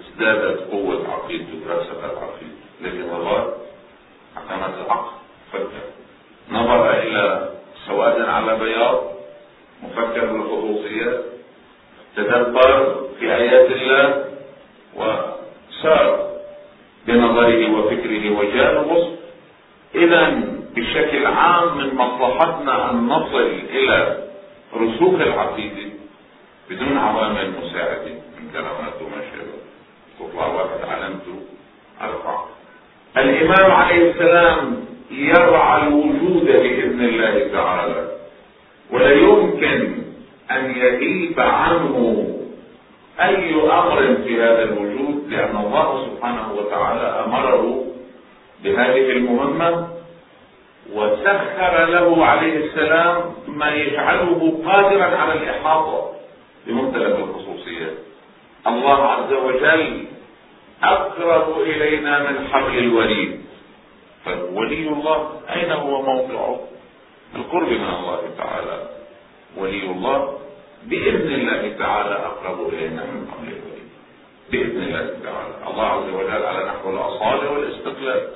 [0.00, 3.52] ازدادت قوة عقيدته ورسخت عقيدته لكن الله
[4.36, 5.12] اعتمد العقل
[5.52, 5.84] فكر
[6.50, 7.50] نظر إلى
[7.86, 9.02] سواد على بياض
[9.82, 11.24] مفكر بالخصوصيات
[12.16, 14.24] تدبر في ايات الله
[14.96, 16.30] وسار
[17.06, 19.18] بنظره وفكره وجاء وصف
[19.94, 20.40] اذا
[20.76, 24.24] بشكل عام من مصلحتنا ان نصل إلى
[24.76, 25.90] رسوخ العقيده
[26.70, 29.60] بدون عوامل مساعده من كلامات وما شابه
[30.18, 31.40] تطلع واحد علامته
[32.00, 32.44] ارفع
[33.16, 38.08] الامام عليه السلام يرعى الوجود باذن الله تعالى
[38.90, 40.02] ولا يمكن
[40.50, 42.26] ان يغيب عنه
[43.20, 47.84] اي أمر في هذا الوجود لأن الله سبحانه وتعالى امره
[48.64, 49.88] بهذه المهمه
[50.92, 56.12] وسخر له عليه السلام ما يجعله قادرا على الاحاطه
[56.66, 57.94] بمختلف الخصوصيات
[58.66, 60.04] الله عز وجل
[60.82, 63.40] اقرب الينا من حبل الوريد
[64.24, 66.60] فولي الله اين هو موقعه
[67.36, 68.88] القرب من الله تعالى
[69.56, 70.38] ولي الله
[70.86, 73.88] باذن الله تعالى اقرب الينا من حبل الوريد
[74.50, 78.28] باذن الله تعالى الله عز وجل على نحو الاصاله والاستقلال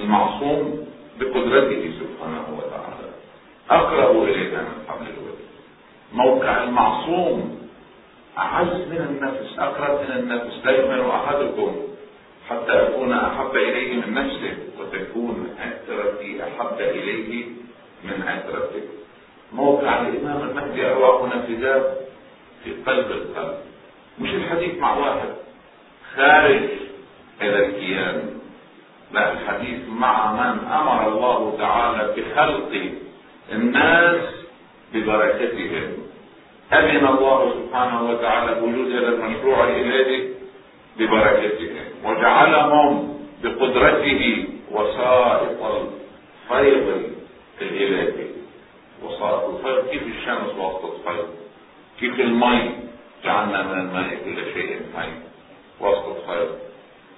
[0.00, 0.86] المعصوم
[1.20, 3.08] بقدرته سبحانه وتعالى
[3.70, 5.48] اقرب الينا من حبل الوريد
[6.12, 7.58] موقع المعصوم
[8.38, 11.76] اعز من النفس اقرب من النفس لا يؤمن احدكم
[12.50, 17.46] حتى اكون احب اليه من نفسه وتكون عترتي احب اليه
[18.04, 18.88] من عترتك
[19.52, 22.06] موقع الامام المهدي ارواحنا فداء
[22.64, 23.58] في قلب القلب
[24.20, 25.28] مش الحديث مع واحد.
[26.16, 26.62] خارج
[27.42, 28.30] إلى الكيان
[29.12, 32.92] لا الحديث مع من أمر الله تعالى بخلق
[33.52, 34.20] الناس
[34.94, 35.96] ببركتهم.
[36.72, 40.28] أذن الله سبحانه وتعالى بوجود هذا المشروع الإلهي
[40.98, 41.84] ببركتهم.
[42.04, 47.12] وجعلهم بقدرته وسائط الفيض
[47.62, 48.28] الإلهي.
[49.04, 51.28] وسائط الفيض كيف الشمس وسط الفيض
[52.00, 52.87] كيف المي
[53.24, 55.08] جعلنا من الماء كل شيء حي.
[55.80, 56.58] وسط الفيض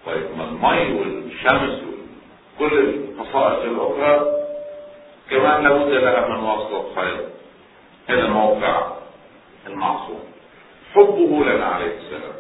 [0.07, 1.81] طيب ما المي والشمس
[2.61, 4.41] وكل الخصائص الأخرى
[5.31, 7.29] كمان لابد لها من واسطة خير.
[8.09, 8.93] هذا موقع
[9.67, 10.25] المعصوم.
[10.95, 12.35] حبه لنا عليه السلام.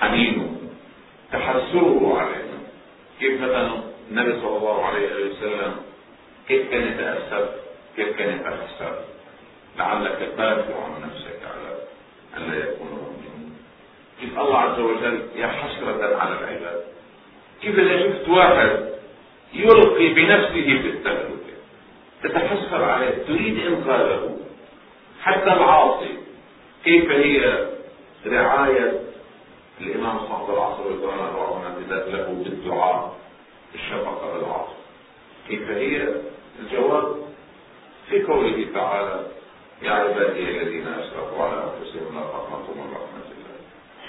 [0.00, 0.56] حنينه.
[1.32, 2.58] تحسره علينا.
[3.20, 3.70] كيف مثلا
[4.10, 5.76] النبي صلى الله عليه وسلم
[6.48, 7.48] كيف كان يتأسف
[7.96, 8.98] كيف كان يتأسف
[9.78, 11.37] لعلك تدافع عن نفسك.
[12.38, 12.64] أن لا
[14.20, 16.84] كيف الله عز وجل يا حسرة على العباد.
[17.62, 18.88] كيف إذا شفت واحد
[19.52, 21.54] يلقي بنفسه في التهلكة
[22.22, 23.24] تتحسر عليه.
[23.26, 24.36] تريد إنقاذه.
[25.22, 26.18] حتى العاصي
[26.84, 27.68] كيف هي
[28.26, 29.00] رعاية
[29.80, 33.16] الإمام صاحب العصر رضوان الله عنه له بالدعاء
[33.74, 34.78] الشفقة بالعصر.
[35.48, 36.14] كيف هي
[36.60, 37.16] الجواب؟
[38.08, 39.26] في قوله تعالى
[39.82, 43.28] يا عبادي الذين أسرفوا على أنفسهم لا تقنطوا من رحمة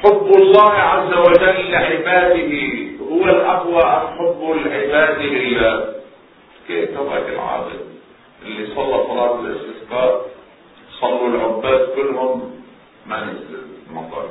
[0.03, 2.53] حب الله عز وجل لعباده
[3.11, 5.93] هو الأقوى أم حب العباد لله؟
[6.69, 7.79] كتبعة العابد
[8.45, 10.25] اللي صلى صلاة الاستسقاء
[11.01, 12.61] صلوا العباد كلهم
[13.05, 14.29] ما نزل المطر.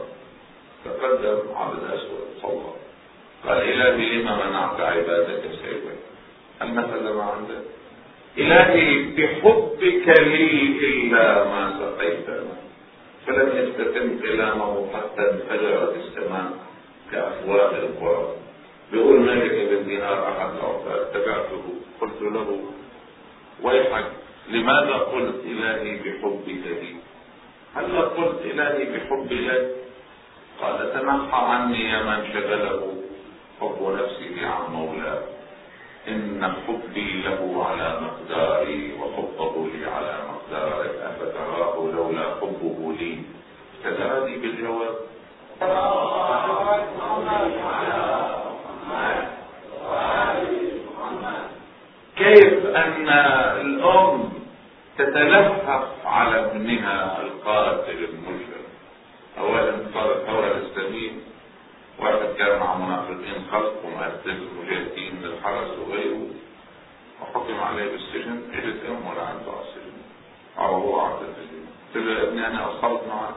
[0.84, 2.72] تقدم عبد أسود صلى
[3.46, 5.94] قال إلهي لما منعت عبادك سيبا
[6.62, 7.64] المثل ما عندك؟
[8.38, 12.56] إلهي بحبك لي إلا ما سقيتنا
[13.26, 16.50] فلم يستتم كلامه حتى انفجرت السماء
[17.12, 18.34] كأفواه القرى.
[18.92, 21.64] بيقول مالك بن دينار أحد العباد تبعته
[22.00, 22.60] قلت له
[23.62, 24.04] ويحك
[24.50, 26.94] لماذا قلت إلهي بحبك لي؟
[27.74, 29.76] هل قلت إلهي بحب لك؟
[30.62, 32.94] قال تنحى عني يا من شغله
[33.60, 35.22] حب نفسه عن مولاه
[36.08, 40.90] إن حبي له على مقداري وحبه لي على مقداري.
[41.02, 43.18] أفتراه لولا حبه لي.
[43.84, 44.96] تداري بالجواب.
[52.16, 53.08] كيف أن
[53.60, 54.32] الأم
[54.98, 58.66] تتلهف على ابنها القاتل المجرم؟
[59.38, 61.10] أولا صار الثورة الإسلامية
[62.00, 66.26] واحد كان مع منافقين خلق ومؤسس مجاهدين للحرس وغيره
[67.22, 69.98] وحكم عليه بالسجن اجت ام ولا عنده على السجن
[70.58, 71.64] هو على السجن.
[71.94, 73.34] قلت له يا ابني أنا اصلت معك.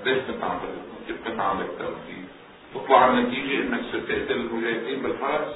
[0.00, 0.58] قديش كنت عم
[1.06, 2.24] كيف كنت عم تمثيل
[2.74, 5.54] تطلع النتيجة إنك ستقتل المجاهدين بالحرس؟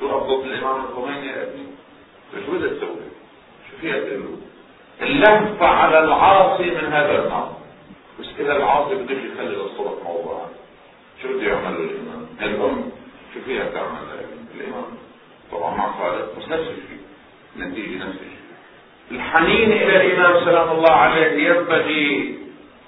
[0.00, 1.66] توقف ضد الإمام الخميني يا أبني؟
[2.46, 3.08] شو بدك تسوي؟
[3.70, 4.36] شو فيها تقول؟
[5.02, 7.52] اللهفة على العاصي من هذا النوع
[8.20, 10.48] بس إذا العاصي بدوش يخلي الصورة موضوعا.
[11.22, 12.90] شو بده يعمل الإمام؟ الأم
[13.34, 13.98] شو فيها تعمل
[14.54, 14.84] الإمام؟
[15.52, 17.00] طبعا مع خالد بس نفس الشيء.
[17.58, 18.42] نتيجة نفس الشيء.
[19.10, 22.38] الحنين إلى الإمام سلام الله عليه ينبغي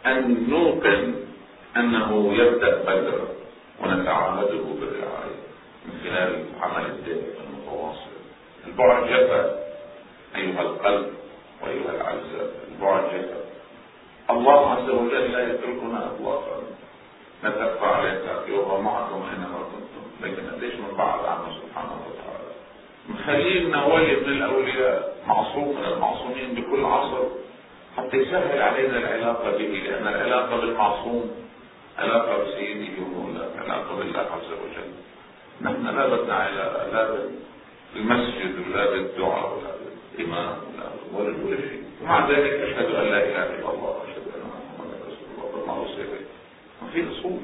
[0.07, 1.15] أن نوقن
[1.77, 3.29] أنه يبدأ بدر
[3.83, 5.41] ونتعهده بالرعاية
[5.87, 8.11] من خلال عمل الدين المتواصل.
[8.67, 9.59] البعد جفا
[10.37, 11.07] أيها القلب
[11.63, 13.41] وأيها الأعزاء البعد جفا
[14.31, 16.63] الله عز وجل لا يتركنا اطلاقا
[17.45, 22.55] نتبقى عليك وهو معكم اينما كنتم لكن قديش من بعد عنه سبحانه وتعالى؟
[23.09, 27.23] مخلينا ولي من الأولياء معصوم من المعصومين بكل عصر
[27.97, 31.31] حتى يسهل علينا العلاقة به لأن العلاقة بالمعصوم
[31.99, 34.91] علاقة بسيده ومولاه علاقة بالله عز وجل.
[35.61, 37.09] نحن لا بدنا علاقه لا
[37.95, 39.71] بالمسجد ولا بالدعاء ولا
[40.17, 40.57] بالإمام
[41.13, 41.85] ولا ولا شيء.
[42.03, 43.95] ومع ذلك أشهد أن لا إله إلا الله
[46.93, 47.41] في أصول.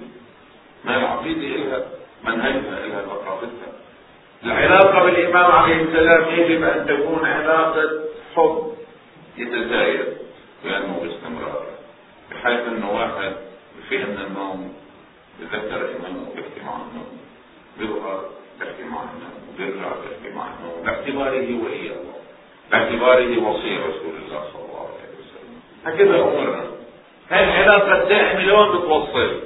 [0.85, 1.85] ما العقيده لها
[2.25, 3.73] منهجها لها ثقافتها.
[4.45, 7.91] العلاقة بالإمام عليه السلام يجب أن تكون علاقة
[8.37, 8.73] حب
[9.37, 10.07] يتزايد
[10.65, 11.67] وينمو باستمرار.
[12.31, 13.33] بحيث انه واحد
[13.89, 14.75] في من النوم
[15.41, 17.19] يذكر إمامه بيحكي مع النوم
[17.79, 18.25] بيظهر
[18.61, 22.21] بيحكي مع النوم بيرجع بيحكي مع النوم باعتباره ولي الله
[22.71, 25.61] باعتباره وصي رسول الله صلى الله عليه وسلم.
[25.85, 26.65] هكذا امرنا
[27.33, 29.41] العلاقة الدائمة لوين بتوصل؟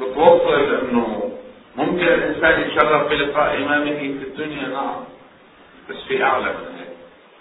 [0.00, 1.32] بتوصل انه
[1.76, 5.04] ممكن الإنسان يتشرف بلقاء إمامه في الدنيا نعم.
[5.90, 6.88] بس في أعلى من هيك.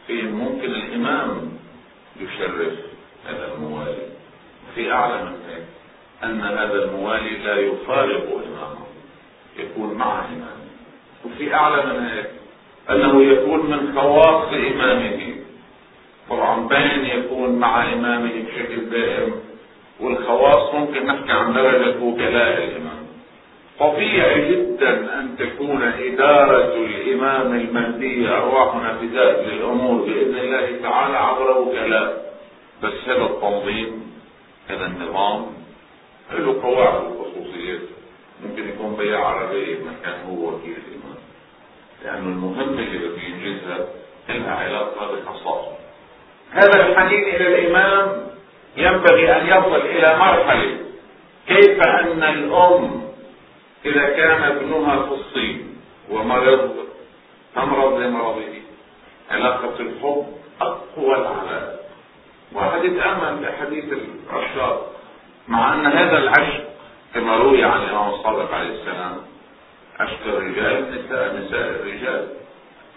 [0.08, 1.52] في ممكن الإمام
[2.20, 2.74] يشرف
[3.28, 4.08] هذا الموالي.
[4.76, 5.64] في أعلى من هيك.
[6.24, 8.86] أن هذا الموالي لا يفارق إمامه.
[9.58, 10.72] يكون مع إمامه.
[11.26, 12.30] وفي أعلى من هيك.
[12.90, 15.36] أنه يكون من خواص إمامه.
[16.30, 19.51] طبعا بين يكون مع إمامه بشكل دائم
[20.02, 23.02] والخواص ممكن نحكي عن درجة وكلاء الإمام
[23.80, 32.34] طبيعي جدا أن تكون إدارة الإمام المهدي أرواحنا فداء للأمور بإذن الله تعالى عبر وكلاء.
[32.84, 34.12] بس هذا التنظيم
[34.70, 35.46] هذا النظام
[36.34, 37.80] له قواعد وخصوصيات
[38.46, 41.18] ممكن يكون بياع عربية مكان هو وكيل الإمام.
[42.04, 43.88] لأنه المهمة اللي بده ينجزها
[44.30, 45.78] لها علاقة بخصائصه
[46.52, 48.31] هذا الحنين إلى الإمام
[48.78, 50.78] ينبغي أن يصل إلى مرحلة
[51.48, 53.02] كيف أن الأم
[53.86, 55.78] إذا كان ابنها في الصين
[56.10, 56.76] ومرض
[57.56, 58.54] تمرض لمرضه
[59.32, 60.26] علاقة الحب
[60.62, 61.82] أقوى العلاء
[62.54, 63.86] واحد يتأمل في حديث
[64.30, 64.92] العشاق
[65.48, 66.64] مع أن هذا العشق
[67.14, 69.18] كما روي عن الإمام الصادق عليه السلام
[70.00, 72.28] عشق الرجال نساء نساء الرجال.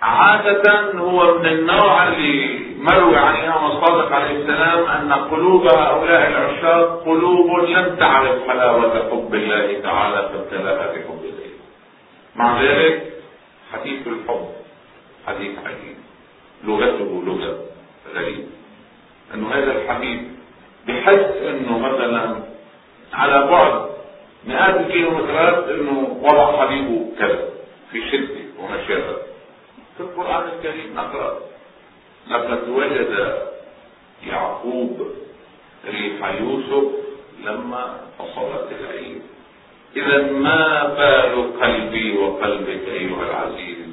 [0.02, 7.02] عادة هو من النوع اللي مروي عن الإمام الصادق عليه السلام أن قلوب هؤلاء العشاق
[7.04, 11.50] قلوب لم تعرف حلاوة حب الله تعالى فابتلاها بحب الله
[12.36, 13.12] مع ذلك
[13.72, 14.48] حديث الحب
[15.26, 15.96] حديث عجيب.
[16.64, 17.58] لغته لغة
[18.14, 18.48] غريبة.
[19.34, 20.28] أنه هذا الحبيب
[20.88, 22.36] بحس أنه مثلا
[23.12, 23.86] على بعد
[24.46, 27.48] مئات الكيلومترات أنه وضع حبيبه كذا
[27.92, 29.16] في شدة ومشاهد
[29.96, 31.38] في القرآن الكريم نقرأ
[32.30, 33.42] لقد وجد
[34.26, 35.06] يعقوب
[35.86, 36.84] ريح يوسف
[37.44, 39.22] لما فصلت العين.
[39.96, 43.88] إذا ما بال قلبي وقلبك أيها العزيز؟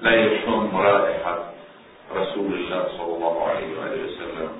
[0.00, 1.52] لا يشم رائحة
[2.16, 4.50] رسول الله صلى الله عليه وآله وسلم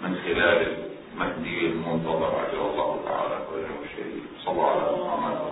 [0.00, 0.76] من خلال
[1.14, 5.49] المهدي المنتظر عجل الله تعالى وجهه الشريف صلى الله عليه وسلم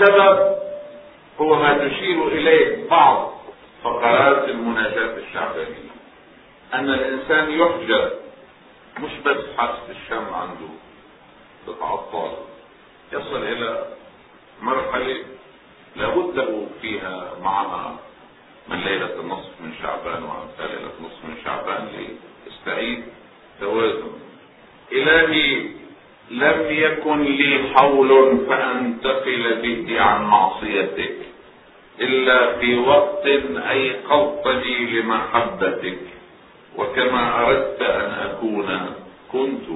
[0.00, 0.56] السبب
[1.40, 3.32] هو ما تشير إليه بعض
[3.84, 5.90] فقرات المناجاة الشعبانية.
[6.74, 8.10] أن الإنسان يحجب
[9.00, 10.68] مش بس حاسة الشم عنده
[11.66, 12.32] تتعطل
[13.12, 13.86] يصل إلى
[14.62, 15.24] مرحلة
[15.96, 17.96] لابد له فيها معها
[18.68, 21.88] من ليلة النصف من شعبان وامثال ليلة النصف من شعبان
[22.46, 23.04] ليستعيد
[23.60, 24.12] توازن.
[24.92, 25.70] إلهي
[26.30, 31.16] لم يكن لي حول فانتقل به عن معصيتك
[32.00, 33.26] إلا في وقت
[33.70, 35.98] ايقظتني لمحبتك.
[36.76, 38.94] وكما أردت أن أكون
[39.32, 39.66] كنت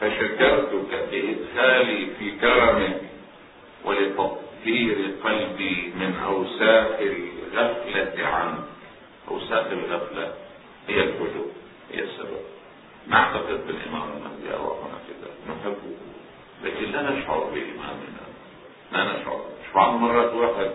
[0.00, 3.00] فشكرتك بإدخالي في كرمك
[3.84, 8.64] ولتطهير قلبي من أوساخ الغفلة عنك.
[9.30, 10.32] أوساخ الغفلة
[10.88, 11.46] هي الحجب
[11.92, 12.42] هي السبب.
[13.08, 15.94] نعتقد بالإمام المهدي ارواحنا كده نحبه.
[16.64, 18.22] لكن لا نشعر بإمامنا
[18.92, 19.40] لا نشعر.
[19.74, 20.70] بعض المرات واحد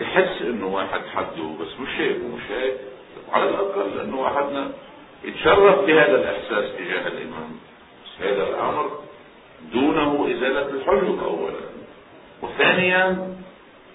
[0.00, 2.76] بحس إنه واحد حده بس مش هيك ومش هيك.
[3.32, 4.70] على الأقل إنه واحدنا
[5.24, 7.58] يتشرف بهذا الإحساس تجاه الامام
[8.04, 8.98] بس هذا الأمر
[9.72, 11.60] دونه إزالة الحجب اولا.
[12.42, 13.36] وثانيا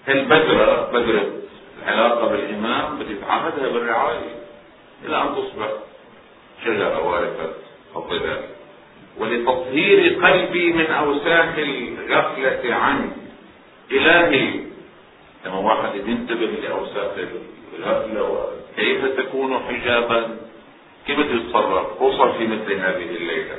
[0.08, 1.32] البذره بذره
[1.82, 4.34] العلاقة بالامام بتتعهدها بالرعاية.
[5.04, 5.68] إلى أن تصبح
[6.64, 7.52] شجرة وارثة
[7.96, 8.57] الظلال
[9.20, 13.10] ولتطهير قلبي من أوساخ الغفلة عنه.
[13.92, 14.50] إلهي
[15.46, 17.12] لما واحد ينتبه لأوساخ
[17.78, 20.36] الغفلة كيف تكون حجابا
[21.06, 23.56] كيف تتصرف؟ خصوصا في مثل هذه الليلة.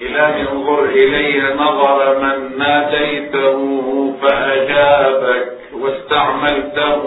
[0.00, 3.58] إلهي انظر إلي نظر من ناديته
[4.22, 7.02] فأجابك واستعملته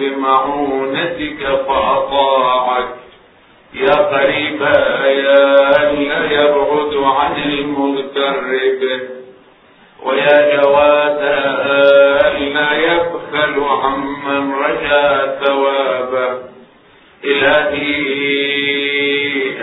[0.00, 2.88] بمعونتك فأطاعك.
[3.74, 5.38] يا قريبا يا
[6.32, 9.00] يبعد عن المغترب.
[10.02, 11.38] ويا جوادا
[12.54, 16.38] لا يبخل عمن رجا ثوابه
[17.24, 17.98] إلهي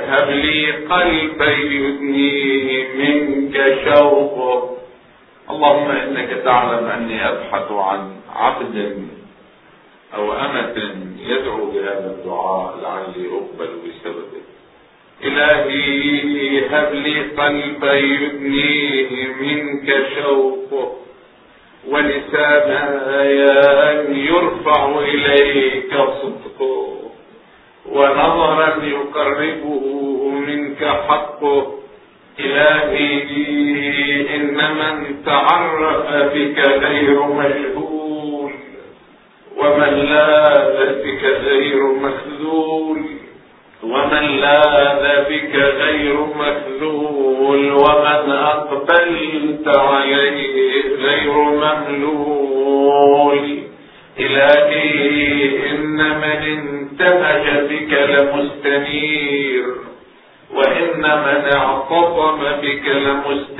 [0.09, 4.77] هب لي قلبا يدنيه منك شوقه
[5.49, 8.75] اللهم إنك تعلم أني أبحث عن عبد
[10.13, 10.95] أو أمة
[11.27, 14.45] يدعو بهذا الدعاء لعلي أقبل بسببه
[15.23, 20.95] إلهي هب لي قلبا يدنيه منك شوقه
[21.87, 23.23] ولسانا
[24.09, 25.91] يرفع إليك
[26.21, 26.97] صدقه
[27.91, 31.79] ونظرا يقربه منك حقه.
[32.39, 38.04] إلهي إن من تعرف بك غير مجهول
[39.57, 43.01] ومن لاذ بك غير مخذول.
[43.83, 47.71] ومن لاذ بك غير مخذول.
[47.71, 52.59] ومن أقبلت عليه غير مملول
[54.19, 59.65] إلهي إن من انتهج بك لمستنير.
[60.53, 63.54] وإن من اعتصم بك لمستجير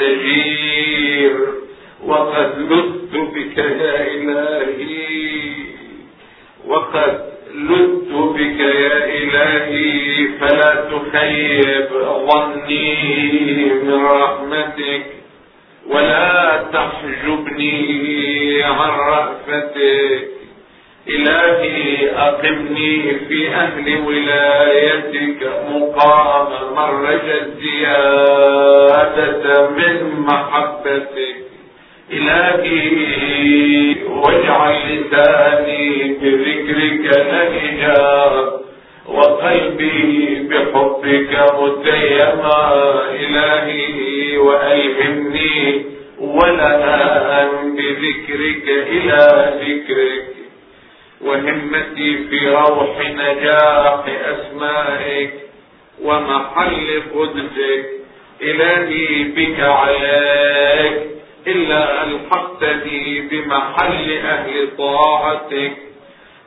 [64.25, 65.77] أهل طاعتك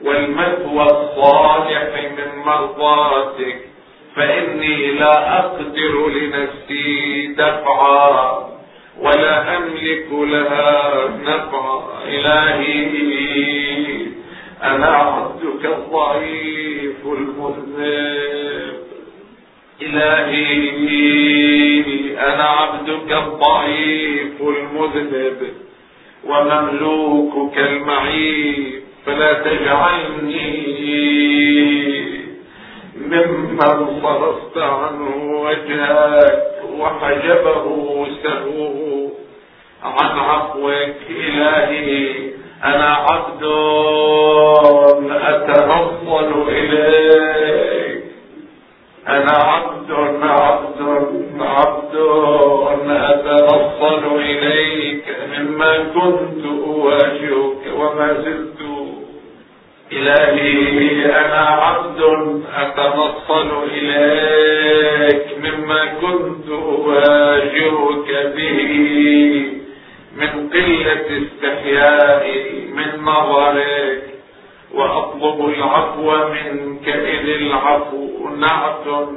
[0.05, 3.59] والمثوى الصالح من مرضاتك
[4.17, 8.49] فإني لا أقدر لنفسي دفعا
[9.01, 11.83] ولا أملك لها نفعا.
[12.07, 12.89] إلهي
[14.63, 18.79] أنا عبدك الضعيف المذنب.
[19.83, 20.99] إلهي
[22.19, 25.68] أنا عبدك الضعيف المذنب.
[26.29, 30.79] ومملوكك المعيب فلا تجعلني
[32.97, 36.43] ممن صرفت عنه وجهك
[36.79, 39.11] وحجبه سهوه
[39.83, 42.29] عن عفوك إلهي
[42.65, 43.43] أنا عبد
[45.11, 48.05] أتنصل إليك.
[49.09, 49.91] أنا عبد
[50.23, 50.81] عبد
[51.43, 51.97] عبد
[52.91, 55.05] أتنصل إليك
[55.39, 58.59] مما كنت أواجهك وما زلت.
[59.93, 62.01] إلهي أنا عبد
[62.57, 68.73] أتنصل إليك مما كنت أواجهك به.
[70.17, 74.03] من قلة استحيائي من نظرك
[74.75, 79.09] وأطلب العفو منك إذ العفو نعت.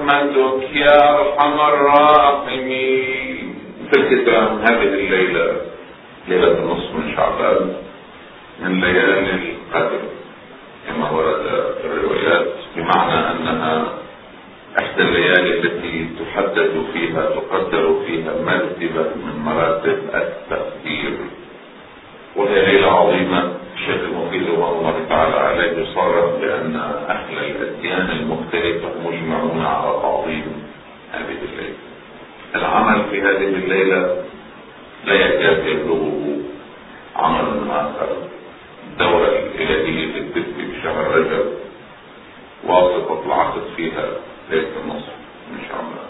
[0.03, 3.55] وهم رحمتك يا أرحم الراحمين.
[3.91, 5.61] في الختام هذه الليلة
[6.27, 7.73] ليله النصف من شعبان
[8.59, 9.99] من ليالي القدر
[10.87, 11.43] كما ورد
[11.81, 13.93] في الروايات بمعنى انها
[14.79, 21.13] احدى الليالي التي تحدد فيها تقدر فيها مرتبه من مراتب التقدير
[22.35, 26.75] وهي ليله عظيمه الشيخ المفيد رحمه الله تعالى عليه صرح بان
[27.09, 30.63] أهل الاديان المختلفه مجمعون على تعظيم
[31.11, 31.75] هذه الليلة.
[32.55, 34.23] العمل في هذه الليلة
[35.05, 36.37] لا يكاد يبلغه
[37.15, 38.07] عمل اخر.
[38.91, 41.45] الدوره الالهيه اللي بتبكي بشهر رجب
[42.63, 44.05] واسطه العقد فيها
[44.51, 45.13] ليله النصر
[45.51, 46.03] ان شاء الله.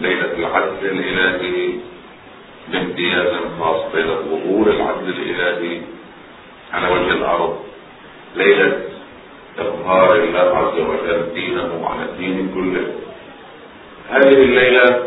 [0.00, 1.72] ليله العدل الالهي
[2.68, 5.80] بامتياز خاص ليله ظهور العدل الالهي
[6.72, 7.58] على وجه الأرض
[8.36, 8.78] ليلة
[9.58, 12.86] اظهار الله عز وجل دينه على الدين كله
[14.10, 15.02] هذه الليلة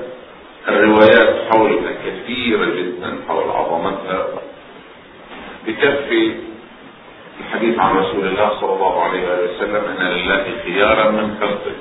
[0.68, 4.28] الروايات حولها كثيرة جدا حول عظمتها
[5.68, 6.32] بكفي
[7.40, 11.76] الحديث عن رسول الله صلى الله عليه وسلم ان لله خيارا من خلقه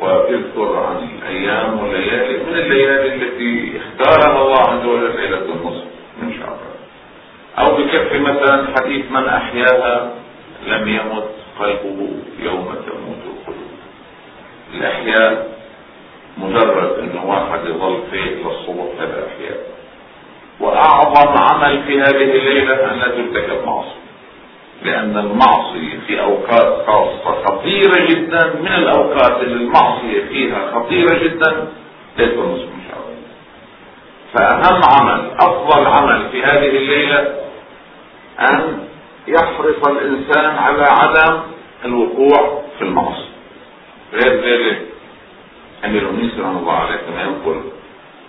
[0.00, 5.84] ويذكر عن الأيام والليالي من الليالي التي اختارها الله عز وجل ليله النصف
[6.22, 6.74] من شعبان
[7.58, 10.10] أو بكف مثلا حديث من أحياها
[10.66, 12.08] لم يمت قلبه
[12.38, 13.74] يوم تموت القلوب.
[14.74, 15.54] الأحياء
[16.38, 19.58] مجرد انه واحد يظل فيه للصبح هذا احياء
[20.60, 24.04] وأعظم عمل في هذه الليلة أن لا ترتكب معصيه
[24.82, 31.66] لأن المعصية في أوقات خاصة خطيرة جدا من الأوقات اللي المعصية فيها خطيرة جدا
[32.18, 33.22] من شعبان
[34.34, 37.43] فأهم عمل أفضل عمل في هذه الليلة
[38.40, 38.88] أن
[39.28, 41.40] يحرص الإنسان على عدم
[41.84, 43.34] الوقوع في المعصيه
[44.12, 44.86] غير ذلك
[45.84, 47.62] أمير المؤمنين سلام الله عليه كما ينقل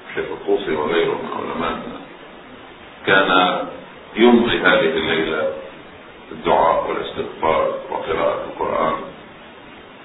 [0.10, 1.99] الشيخ الطوسي وغيره من علمائنا
[3.08, 3.60] كان
[4.16, 5.53] يمضي هذه الليلة
[6.32, 8.93] الدعاء والاستغفار وقراءة القرآن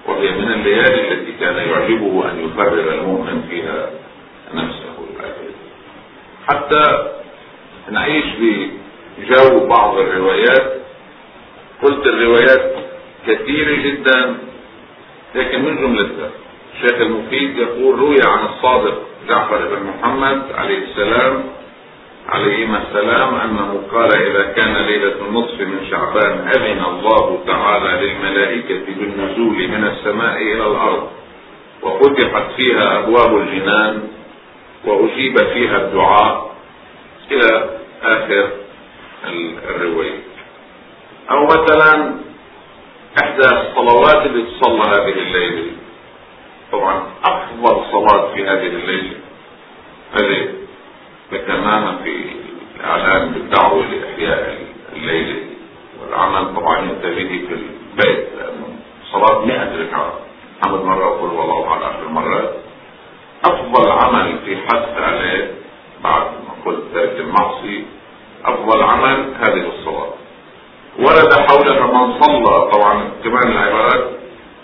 [0.07, 3.89] وهي من الليالي التي كان يعجبه أن يفرغ المؤمن فيها
[4.53, 4.91] نفسه
[6.47, 7.11] حتى
[7.91, 8.25] نعيش
[9.21, 10.73] بجو بعض الروايات.
[11.83, 12.75] قلت الروايات
[13.27, 14.37] كثيرة جدا
[15.35, 16.29] لكن من جملتها
[16.75, 21.43] الشيخ المفيد يقول روي عن الصادق جعفر بن محمد عليه السلام
[22.29, 29.67] عليهما السلام أنه قال إذا كان ليلة النصف من شعبان أذن الله تعالى للملائكة بالنزول
[29.67, 31.09] من السماء إلى الأرض
[31.83, 34.03] وفتحت فيها أبواب الجنان
[34.85, 36.51] وأجيب فيها الدعاء
[37.31, 37.69] إلى
[38.03, 38.49] آخر
[39.25, 40.19] الرواية.
[41.31, 42.15] أو مثلا
[43.23, 45.71] إحدى الصلوات اللي تصلى هذه الليلة.
[46.71, 49.17] طبعا أفضل صلاة في هذه الليلة.
[50.13, 50.53] هذه
[51.47, 52.25] تماما في
[52.79, 54.57] الاعلان بالدعوة لإحياء
[54.93, 55.45] الليل
[56.01, 58.27] والعمل طبعا ينتهي في البيت.
[58.37, 58.75] لأنه
[59.11, 60.13] صلاة 100 ركعة.
[60.63, 62.53] حمد مرة وقل والله على عشر مرات
[63.45, 65.51] أفضل عمل في حث عليه
[66.03, 67.83] بعد ما قلت ترك المعصية
[68.45, 70.13] أفضل عمل هذه الصلاه
[70.99, 74.09] ورد حولها من صلى طبعا كمان العبارات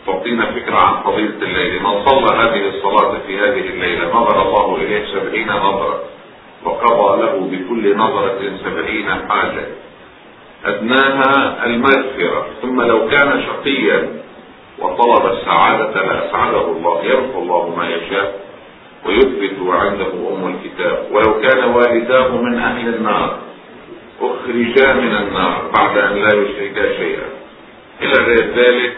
[0.08, 1.84] تعطينا فكرة عن فضيلة الليل.
[1.84, 6.00] من صلى هذه الصلاة في هذه الليلة نظر الله إليه سبعين نظرة
[6.66, 9.66] وقضى له بكل نظرة سبعين حاجة.
[10.66, 12.46] أدناها المغفرة.
[12.62, 14.10] ثم لو كان شقيا
[14.80, 18.40] وطلب السعادة لأسعده الله يرفع الله ما يشاء
[19.06, 21.08] ويثبت عنده أم الكتاب.
[21.12, 23.47] ولو كان والداه من أهل النار
[24.22, 27.28] أخرجا من النار بعد أن لا يشركا شيئا.
[28.02, 28.94] إلى غير ذلك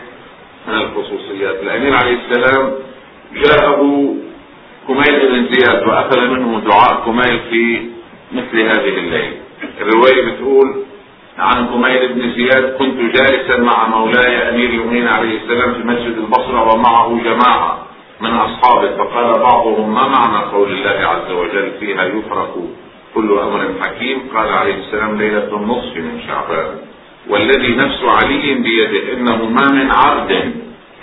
[0.67, 1.55] من الخصوصيات.
[1.63, 2.74] الأمير عليه السلام
[3.45, 4.13] جاءه
[4.88, 7.82] كميل بن زياد وأخذ منه دعاء كميل في
[8.32, 9.38] مثل هذه الليلة
[9.82, 10.84] الرواية بتقول
[11.38, 16.74] عن كميل بن زياد كنت جالسا مع مولاي أمير المؤمنين عليه السلام في مسجد البصرة
[16.74, 17.86] ومعه جماعة
[18.22, 18.95] من أصحابه.
[18.97, 22.57] فقال بعضهم ما معنى قول الله عز وجل فيها يفرق
[23.20, 24.20] كل أمر حكيم.
[24.34, 26.78] قال عليه السلام ليلة النصف من شعبان.
[27.30, 30.51] والذي نفس علي بيده إنه ما من عبد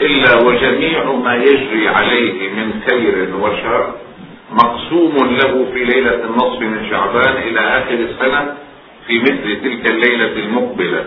[0.01, 3.95] إلا وجميع ما يجري عليه من خير وشر
[4.53, 8.55] مقسوم له في ليلة النصف من شعبان إلى آخر السنة
[9.07, 11.05] في مثل تلك الليلة المقبلة.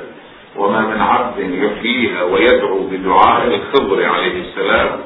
[0.55, 4.99] وما من عبد يحييها ويدعو بدعاء الخضر عليه السلام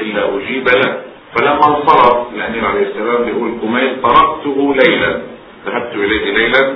[0.00, 1.00] إلا أجيب له.
[1.38, 5.20] فلما انصرف الأمير عليه السلام يقول كميل طرقته ليلا
[5.66, 6.74] ذهبت إليه ليلا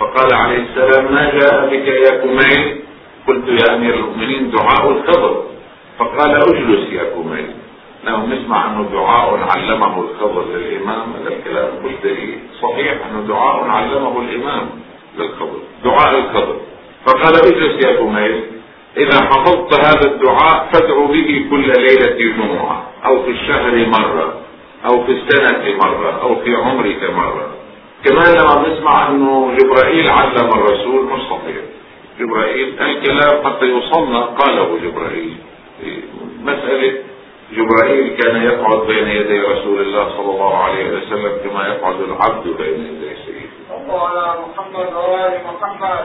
[0.00, 2.80] فقال عليه السلام ما جاء بك يا كميل؟
[3.28, 5.42] قلت يا أمير المؤمنين دعاء الخضر.
[5.98, 7.50] فقال أجلس يا كميل.
[8.04, 11.70] لو نسمع أنه دعاء علمه الخضر للإمام هذا الكلام
[12.04, 14.70] لي صحيح أنه دعاء علمه الإمام
[15.18, 16.56] للخضر دعاء الخضر.
[17.06, 18.40] فقال أجلس يا كميل
[18.96, 24.34] إذا حفظت هذا الدعاء فادعو به كل ليلة جمعة أو في الشهر مرة
[24.90, 27.53] أو في السنة مرة أو في عمرك مرة.
[28.04, 31.56] كمان لما نسمع انه جبرائيل علم الرسول صحيح
[32.20, 35.36] جبرائيل الكلام حتى يوصلنا قاله جبرائيل
[36.42, 36.98] مسألة
[37.52, 42.86] جبرائيل كان يقعد بين يدي رسول الله صلى الله عليه وسلم كما يقعد العبد بين
[42.86, 43.48] يدي سيده.
[43.68, 46.04] صلوا على محمد وآل محمد.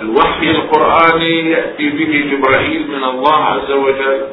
[0.00, 4.26] الوحي القرآني يأتي به جبرائيل من الله عز وجل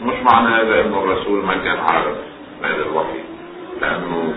[0.00, 2.16] مش معنى هذا إنه الرسول ما كان عارف
[2.62, 3.20] هذا الوحي
[3.80, 4.34] لأنه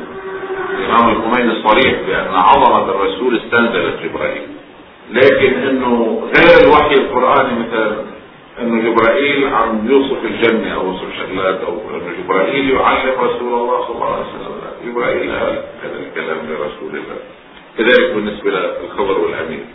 [0.80, 4.48] الإمام الخميني صريح بأن عظمة الرسول استنزلت جبرائيل.
[5.12, 7.96] لكن إنه غير الوحي القرآني مثلا
[8.62, 13.96] إنه جبرائيل عم يوصف الجنة أو يوصف شغلات أو إنه جبرائيل يعلم رسول الله صلى
[13.96, 14.92] الله عليه وسلم.
[14.92, 17.18] جبرائيل هذا الكلام لرسول الله.
[17.78, 19.66] كذلك بالنسبة للخبر والامير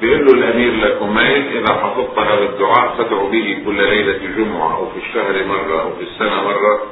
[0.00, 4.98] بيقول له الأمير لكميل إذا حفظت هذا الدعاء فادعو به كل ليلة جمعة أو في
[5.06, 6.82] الشهر مرة أو في السنة مرة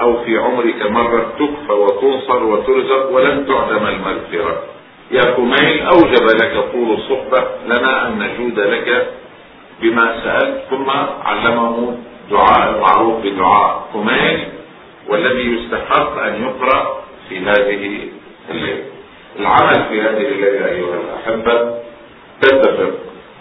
[0.00, 4.62] أو في عمرك مرة تكفى وتنصر وترزق ولن تعدم المغفرة.
[5.10, 9.12] يا كميل أوجب لك طول الصحبة لنا أن نجود لك
[9.82, 10.64] بما سألت.
[10.70, 10.90] ثم
[11.24, 11.96] علمه
[12.30, 14.48] دعاء المعروف بدعاء كميل
[15.08, 18.08] والذي يستحق أن يقرأ في هذه
[18.50, 18.84] الليلة.
[19.40, 21.83] العمل في هذه الليلة أيها الأحبة
[22.40, 22.92] تتفق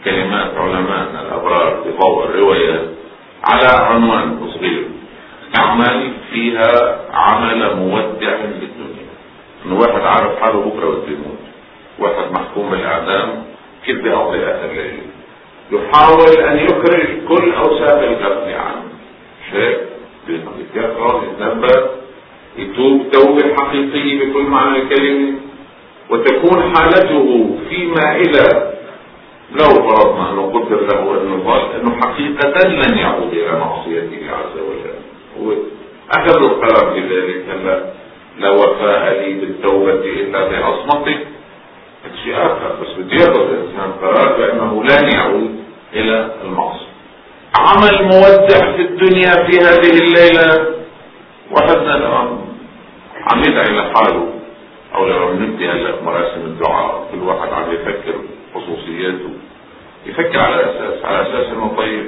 [0.05, 2.85] كلمات علماءنا الأبرار بضوء الروايات
[3.43, 4.85] على عنوان صغير
[5.59, 9.07] أعمال فيها عمل مودع للدنيا.
[9.65, 11.39] انه واحد عارف حاله بده يموت
[11.99, 13.43] واحد محكوم بالأعدام
[13.85, 15.13] كيف بيقضي آخر ليلة؟
[15.71, 18.83] يحاول أن يخرج كل أوساخ القتل عنه.
[19.51, 19.77] شيء
[20.27, 21.89] بيتيقظ يتنبه
[22.57, 25.33] يتوب توبة حقيقية بكل معنى الكلمة
[26.09, 28.73] وتكون حالته فيما اذا
[29.53, 34.99] لو فرضنا أنه قدر له إنه قال إنه حقيقة لن يعود إلى معصيته عز وجل.
[35.39, 37.93] واخذ القرار بذلك هلا
[38.39, 41.27] لا وفاء لي بالتوبة إلا بعصمتك
[42.23, 45.55] شيء آخر بس بده ياخذ الإنسان قرار بانه لن يعود
[45.93, 46.93] إلى المعصية.
[47.55, 50.75] عمل مودع في الدنيا في هذه الليلة.
[51.51, 52.39] وحدنا الان
[53.31, 54.33] عم يدعي لحاله
[54.95, 58.15] أو لو نبدي هلأ مراسم الدعاء كل واحد عم يفكر
[58.55, 59.29] خصوصياته.
[60.05, 62.05] يفكر على أساس على أساس إنه طيب.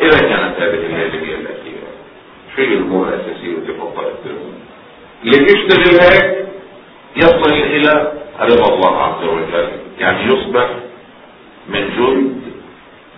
[0.00, 1.90] إذا كانت هذه هي الاخيره
[2.56, 4.10] شو الأمور الأساسية اللي تفضل
[5.24, 6.46] اللي بيشتغل هيك
[7.16, 9.68] يصل إلى رضا الله عز وجل
[9.98, 10.70] يعني يصبح
[11.68, 12.40] من جند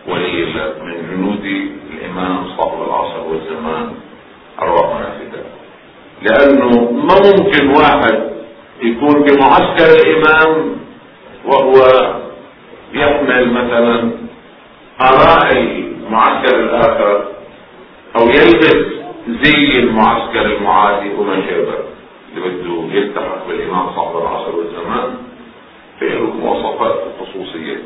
[0.08, 0.44] ولي
[0.82, 1.44] من جنود
[1.92, 3.94] الإمام صاحب العصر والزمان
[4.62, 5.44] أرواح منافذة.
[6.22, 8.32] لأنه ما ممكن واحد
[8.82, 10.76] يكون بمعسكر الإمام
[11.44, 11.76] وهو
[12.95, 14.11] يحمل مثلا
[15.01, 17.24] اراء المعسكر الآخر
[18.18, 18.76] أو يلبس
[19.43, 21.74] زي المعسكر المعادي وما شابه
[22.36, 25.14] اللي بده يلتحق بالإمام صاحب العصر والزمان
[25.99, 27.76] في له مواصفات الخصوصية.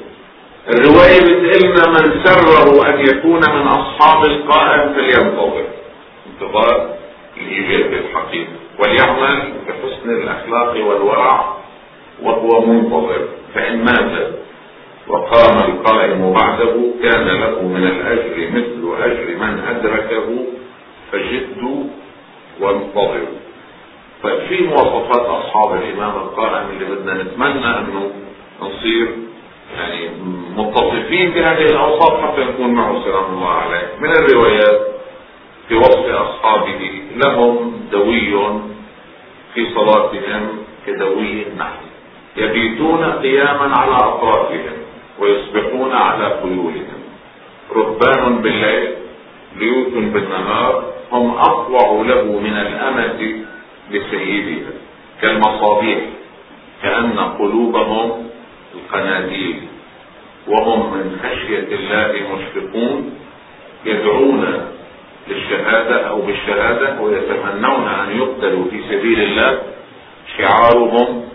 [0.68, 5.64] الرواية بتقلنا من سره أن يكون من أصحاب القائم فلينتظر.
[6.32, 6.90] انتظار
[7.36, 8.46] الايجابي الحقيقي
[8.78, 11.56] وليعمل بحسن الأخلاق والورع
[12.22, 13.28] وهو منتظر.
[13.54, 14.28] فإن مات
[15.08, 20.44] وقام القائم بعده كان له من الأجر مثل أجر من أدركه
[21.12, 21.84] فجدوا
[22.60, 23.36] وانتظروا
[24.22, 28.10] طيب في مواصفات أصحاب الإمام القائم اللي بدنا نتمنى أنه
[28.62, 29.08] نصير
[29.76, 30.08] يعني
[30.56, 33.88] متصفين بهذه الأوصاف حتى نكون معه سلام الله عليه.
[34.00, 34.86] من الروايات
[35.68, 38.60] في وصف أصحابه لهم دوي
[39.54, 40.48] في صلاتهم
[40.86, 41.86] كدوي النحل
[42.36, 44.85] يبيتون قياما على أطرافهم.
[45.18, 47.00] ويصبحون على خيولهم.
[47.72, 48.88] رهبان بالليل
[49.58, 53.44] بيوت بالنهار هم اطوع له من الامة
[53.90, 54.72] لسيدها
[55.22, 55.98] كالمصابيح
[56.82, 58.28] كأن قلوبهم
[58.74, 59.60] القناديل.
[60.48, 63.18] وهم من خشية الله مشفقون
[63.84, 64.44] يدعون
[65.28, 69.62] للشهادة أو بالشهادة ويتمنون أن يقتلوا في سبيل الله.
[70.38, 71.28] شعارهم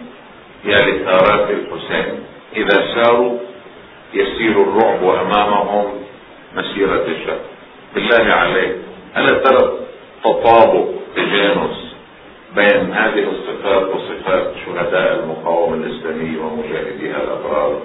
[0.65, 2.19] يا لثارات الحسين
[2.55, 3.39] إذا ساروا
[4.13, 5.91] يسير الرعب أمامهم
[6.55, 7.39] مسيرة الشهر
[7.95, 8.75] بالله عليك
[9.17, 9.77] ألا ترى
[10.23, 10.85] تطابق
[11.15, 11.95] تجانس
[12.55, 17.81] بين هذه الصفات وصفات شهداء المقاومة الإسلامية ومجاهديها الأبرار؟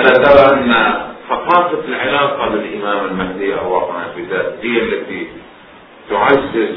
[0.00, 0.74] ألا ترى أن
[1.28, 5.26] ثقافة العلاقة بالإمام المهدي أرواحنا ذات هي التي
[6.10, 6.76] تعزز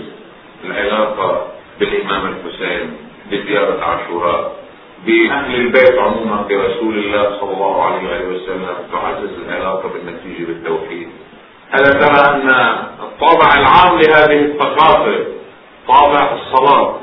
[0.65, 1.47] العلاقة
[1.79, 2.97] بالإمام الحسين
[3.31, 4.60] بزيارة عاشوراء؟
[5.05, 11.09] بأهل البيت عموما برسول الله صلى الله عليه وسلم تعزز العلاقة بالنتيجة بالتوحيد.
[11.75, 12.49] ألا ترى أن
[12.99, 15.25] الطابع العام لهذه الثقافة
[15.87, 16.95] طابع الصلاة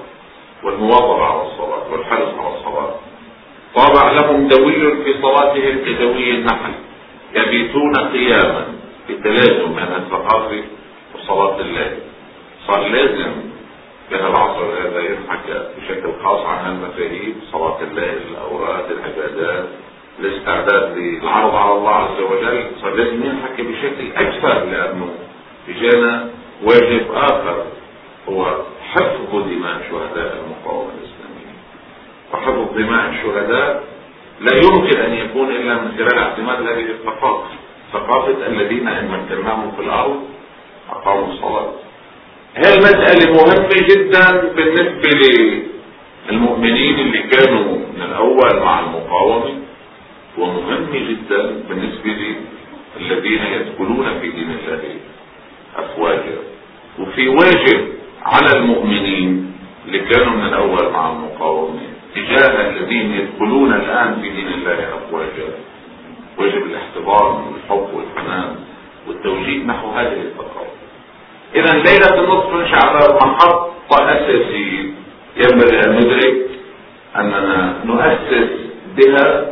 [0.64, 2.94] والمواظبة على الصلاة والحرص على الصلاة؟
[3.74, 6.72] طابع لهم دوي في صلاتهم كدوي النحل
[7.34, 8.64] يبيتون قياما
[9.10, 10.62] بتلازم بين الثقافة
[11.14, 11.98] وصلاة الليل
[12.66, 13.32] صار لازم
[14.10, 19.64] بين العصر هذا ينحكى بشكل خاص عن المفاهيم صلاة الليل الأوراد العبادات
[20.18, 25.10] الاستعداد للعرض على الله عز وجل صار لازم ينحكى بشكل أكثر لأنه
[25.68, 26.30] إجانا
[26.62, 27.64] واجب آخر
[28.28, 28.56] هو
[28.90, 31.54] حفظ دماء شهداء المقاومة الإسلامية.
[32.32, 33.84] وحفظ دماء الشهداء
[34.40, 37.46] لا يمكن أن يكون إلا من خلال اعتماد هذه الثقافة
[37.92, 40.20] ثقافة الذين إن مكناهم في الأرض
[40.90, 41.72] أقاموا الصلاة.
[42.58, 45.10] هي المسألة مهمة جدا بالنسبة
[46.30, 49.54] للمؤمنين اللي كانوا من الأول مع المقاومة
[50.38, 52.16] ومهمة جدا بالنسبة
[53.00, 54.80] للذين يدخلون في دين الله
[55.76, 56.38] أفواجا.
[56.98, 57.88] وفي واجب
[58.22, 59.52] على المؤمنين
[59.86, 61.80] اللي كانوا من الأول مع المقاومة
[62.14, 65.48] تجاه الذين يدخلون الآن في دين الله أفواجا.
[66.38, 68.56] واجب الاحتضان والحب والحنان
[69.08, 70.77] والتوجيه نحو هذه الثقافة
[71.54, 74.92] إذا ليلة النصف من شعبان محط أساسي
[75.36, 76.36] ينبغي أن ندرك
[77.16, 78.50] أننا نؤسس
[78.96, 79.46] بها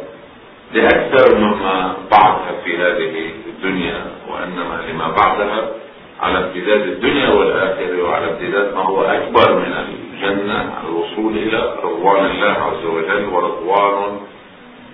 [0.75, 5.69] لأكثر مما بعدها في هذه الدنيا وإنما لما بعدها
[6.21, 12.53] على امتداد الدنيا والآخرة وعلى امتداد ما هو أكبر من الجنة الوصول إلى رضوان الله
[12.53, 14.21] عز وجل ورضوان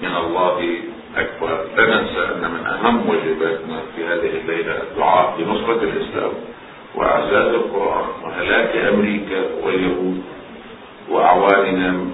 [0.02, 0.78] من الله
[1.16, 1.64] أكبر.
[1.76, 6.32] لا ننسى أن من أهم واجباتنا في هذه الليلة الدعاء بنصرة الإسلام.
[6.94, 10.22] وأعزاز القرآن وهلاك أمريكا واليهود
[11.10, 12.04] وأعواننا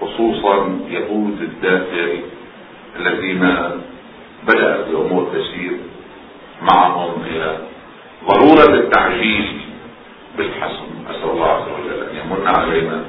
[0.00, 2.20] خصوصا يهود الداخل
[2.96, 3.54] الذين
[4.48, 5.72] بدأت الأمور تسير
[6.62, 7.56] معهم إلى
[8.28, 9.60] ضرورة التعجيل
[10.38, 13.04] بالحسم أسأل الله عز وجل أن يمن علينا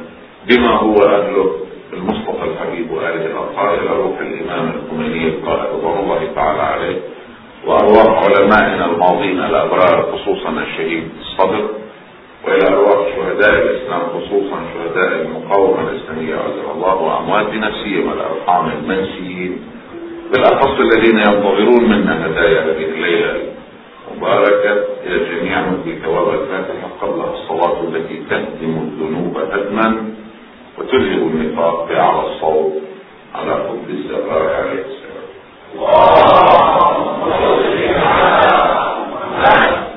[0.48, 1.56] بما هو أهله
[1.94, 7.00] المصطفى الحبيب وآله الأطهار إلى روح الإمام الخميني القائد رضوان الله تعالى عليه.
[7.68, 11.70] وأرواح علمائنا الماضين الأبرار خصوصا الشهيد الصدر
[12.46, 19.62] وإلى أرواح شهداء الإسلام خصوصا شهداء المقاومة الإسلامية عزل الله وامواتنا سيما الارحام المنسيين.
[20.34, 23.42] بالأخص الذين ينتظرون منا هدايا هذه الليلة.
[24.18, 24.72] مباركة
[25.06, 30.06] إلى الجميع في ثواب الفاتحه قبل الصلاة التي تهدم الذنوب هدما
[30.78, 32.74] وتذهب النفاق بأعلى الصوت
[33.36, 35.28] على حب الزهراء عليه السلام.
[35.76, 36.73] الله
[39.44, 39.93] Thank you.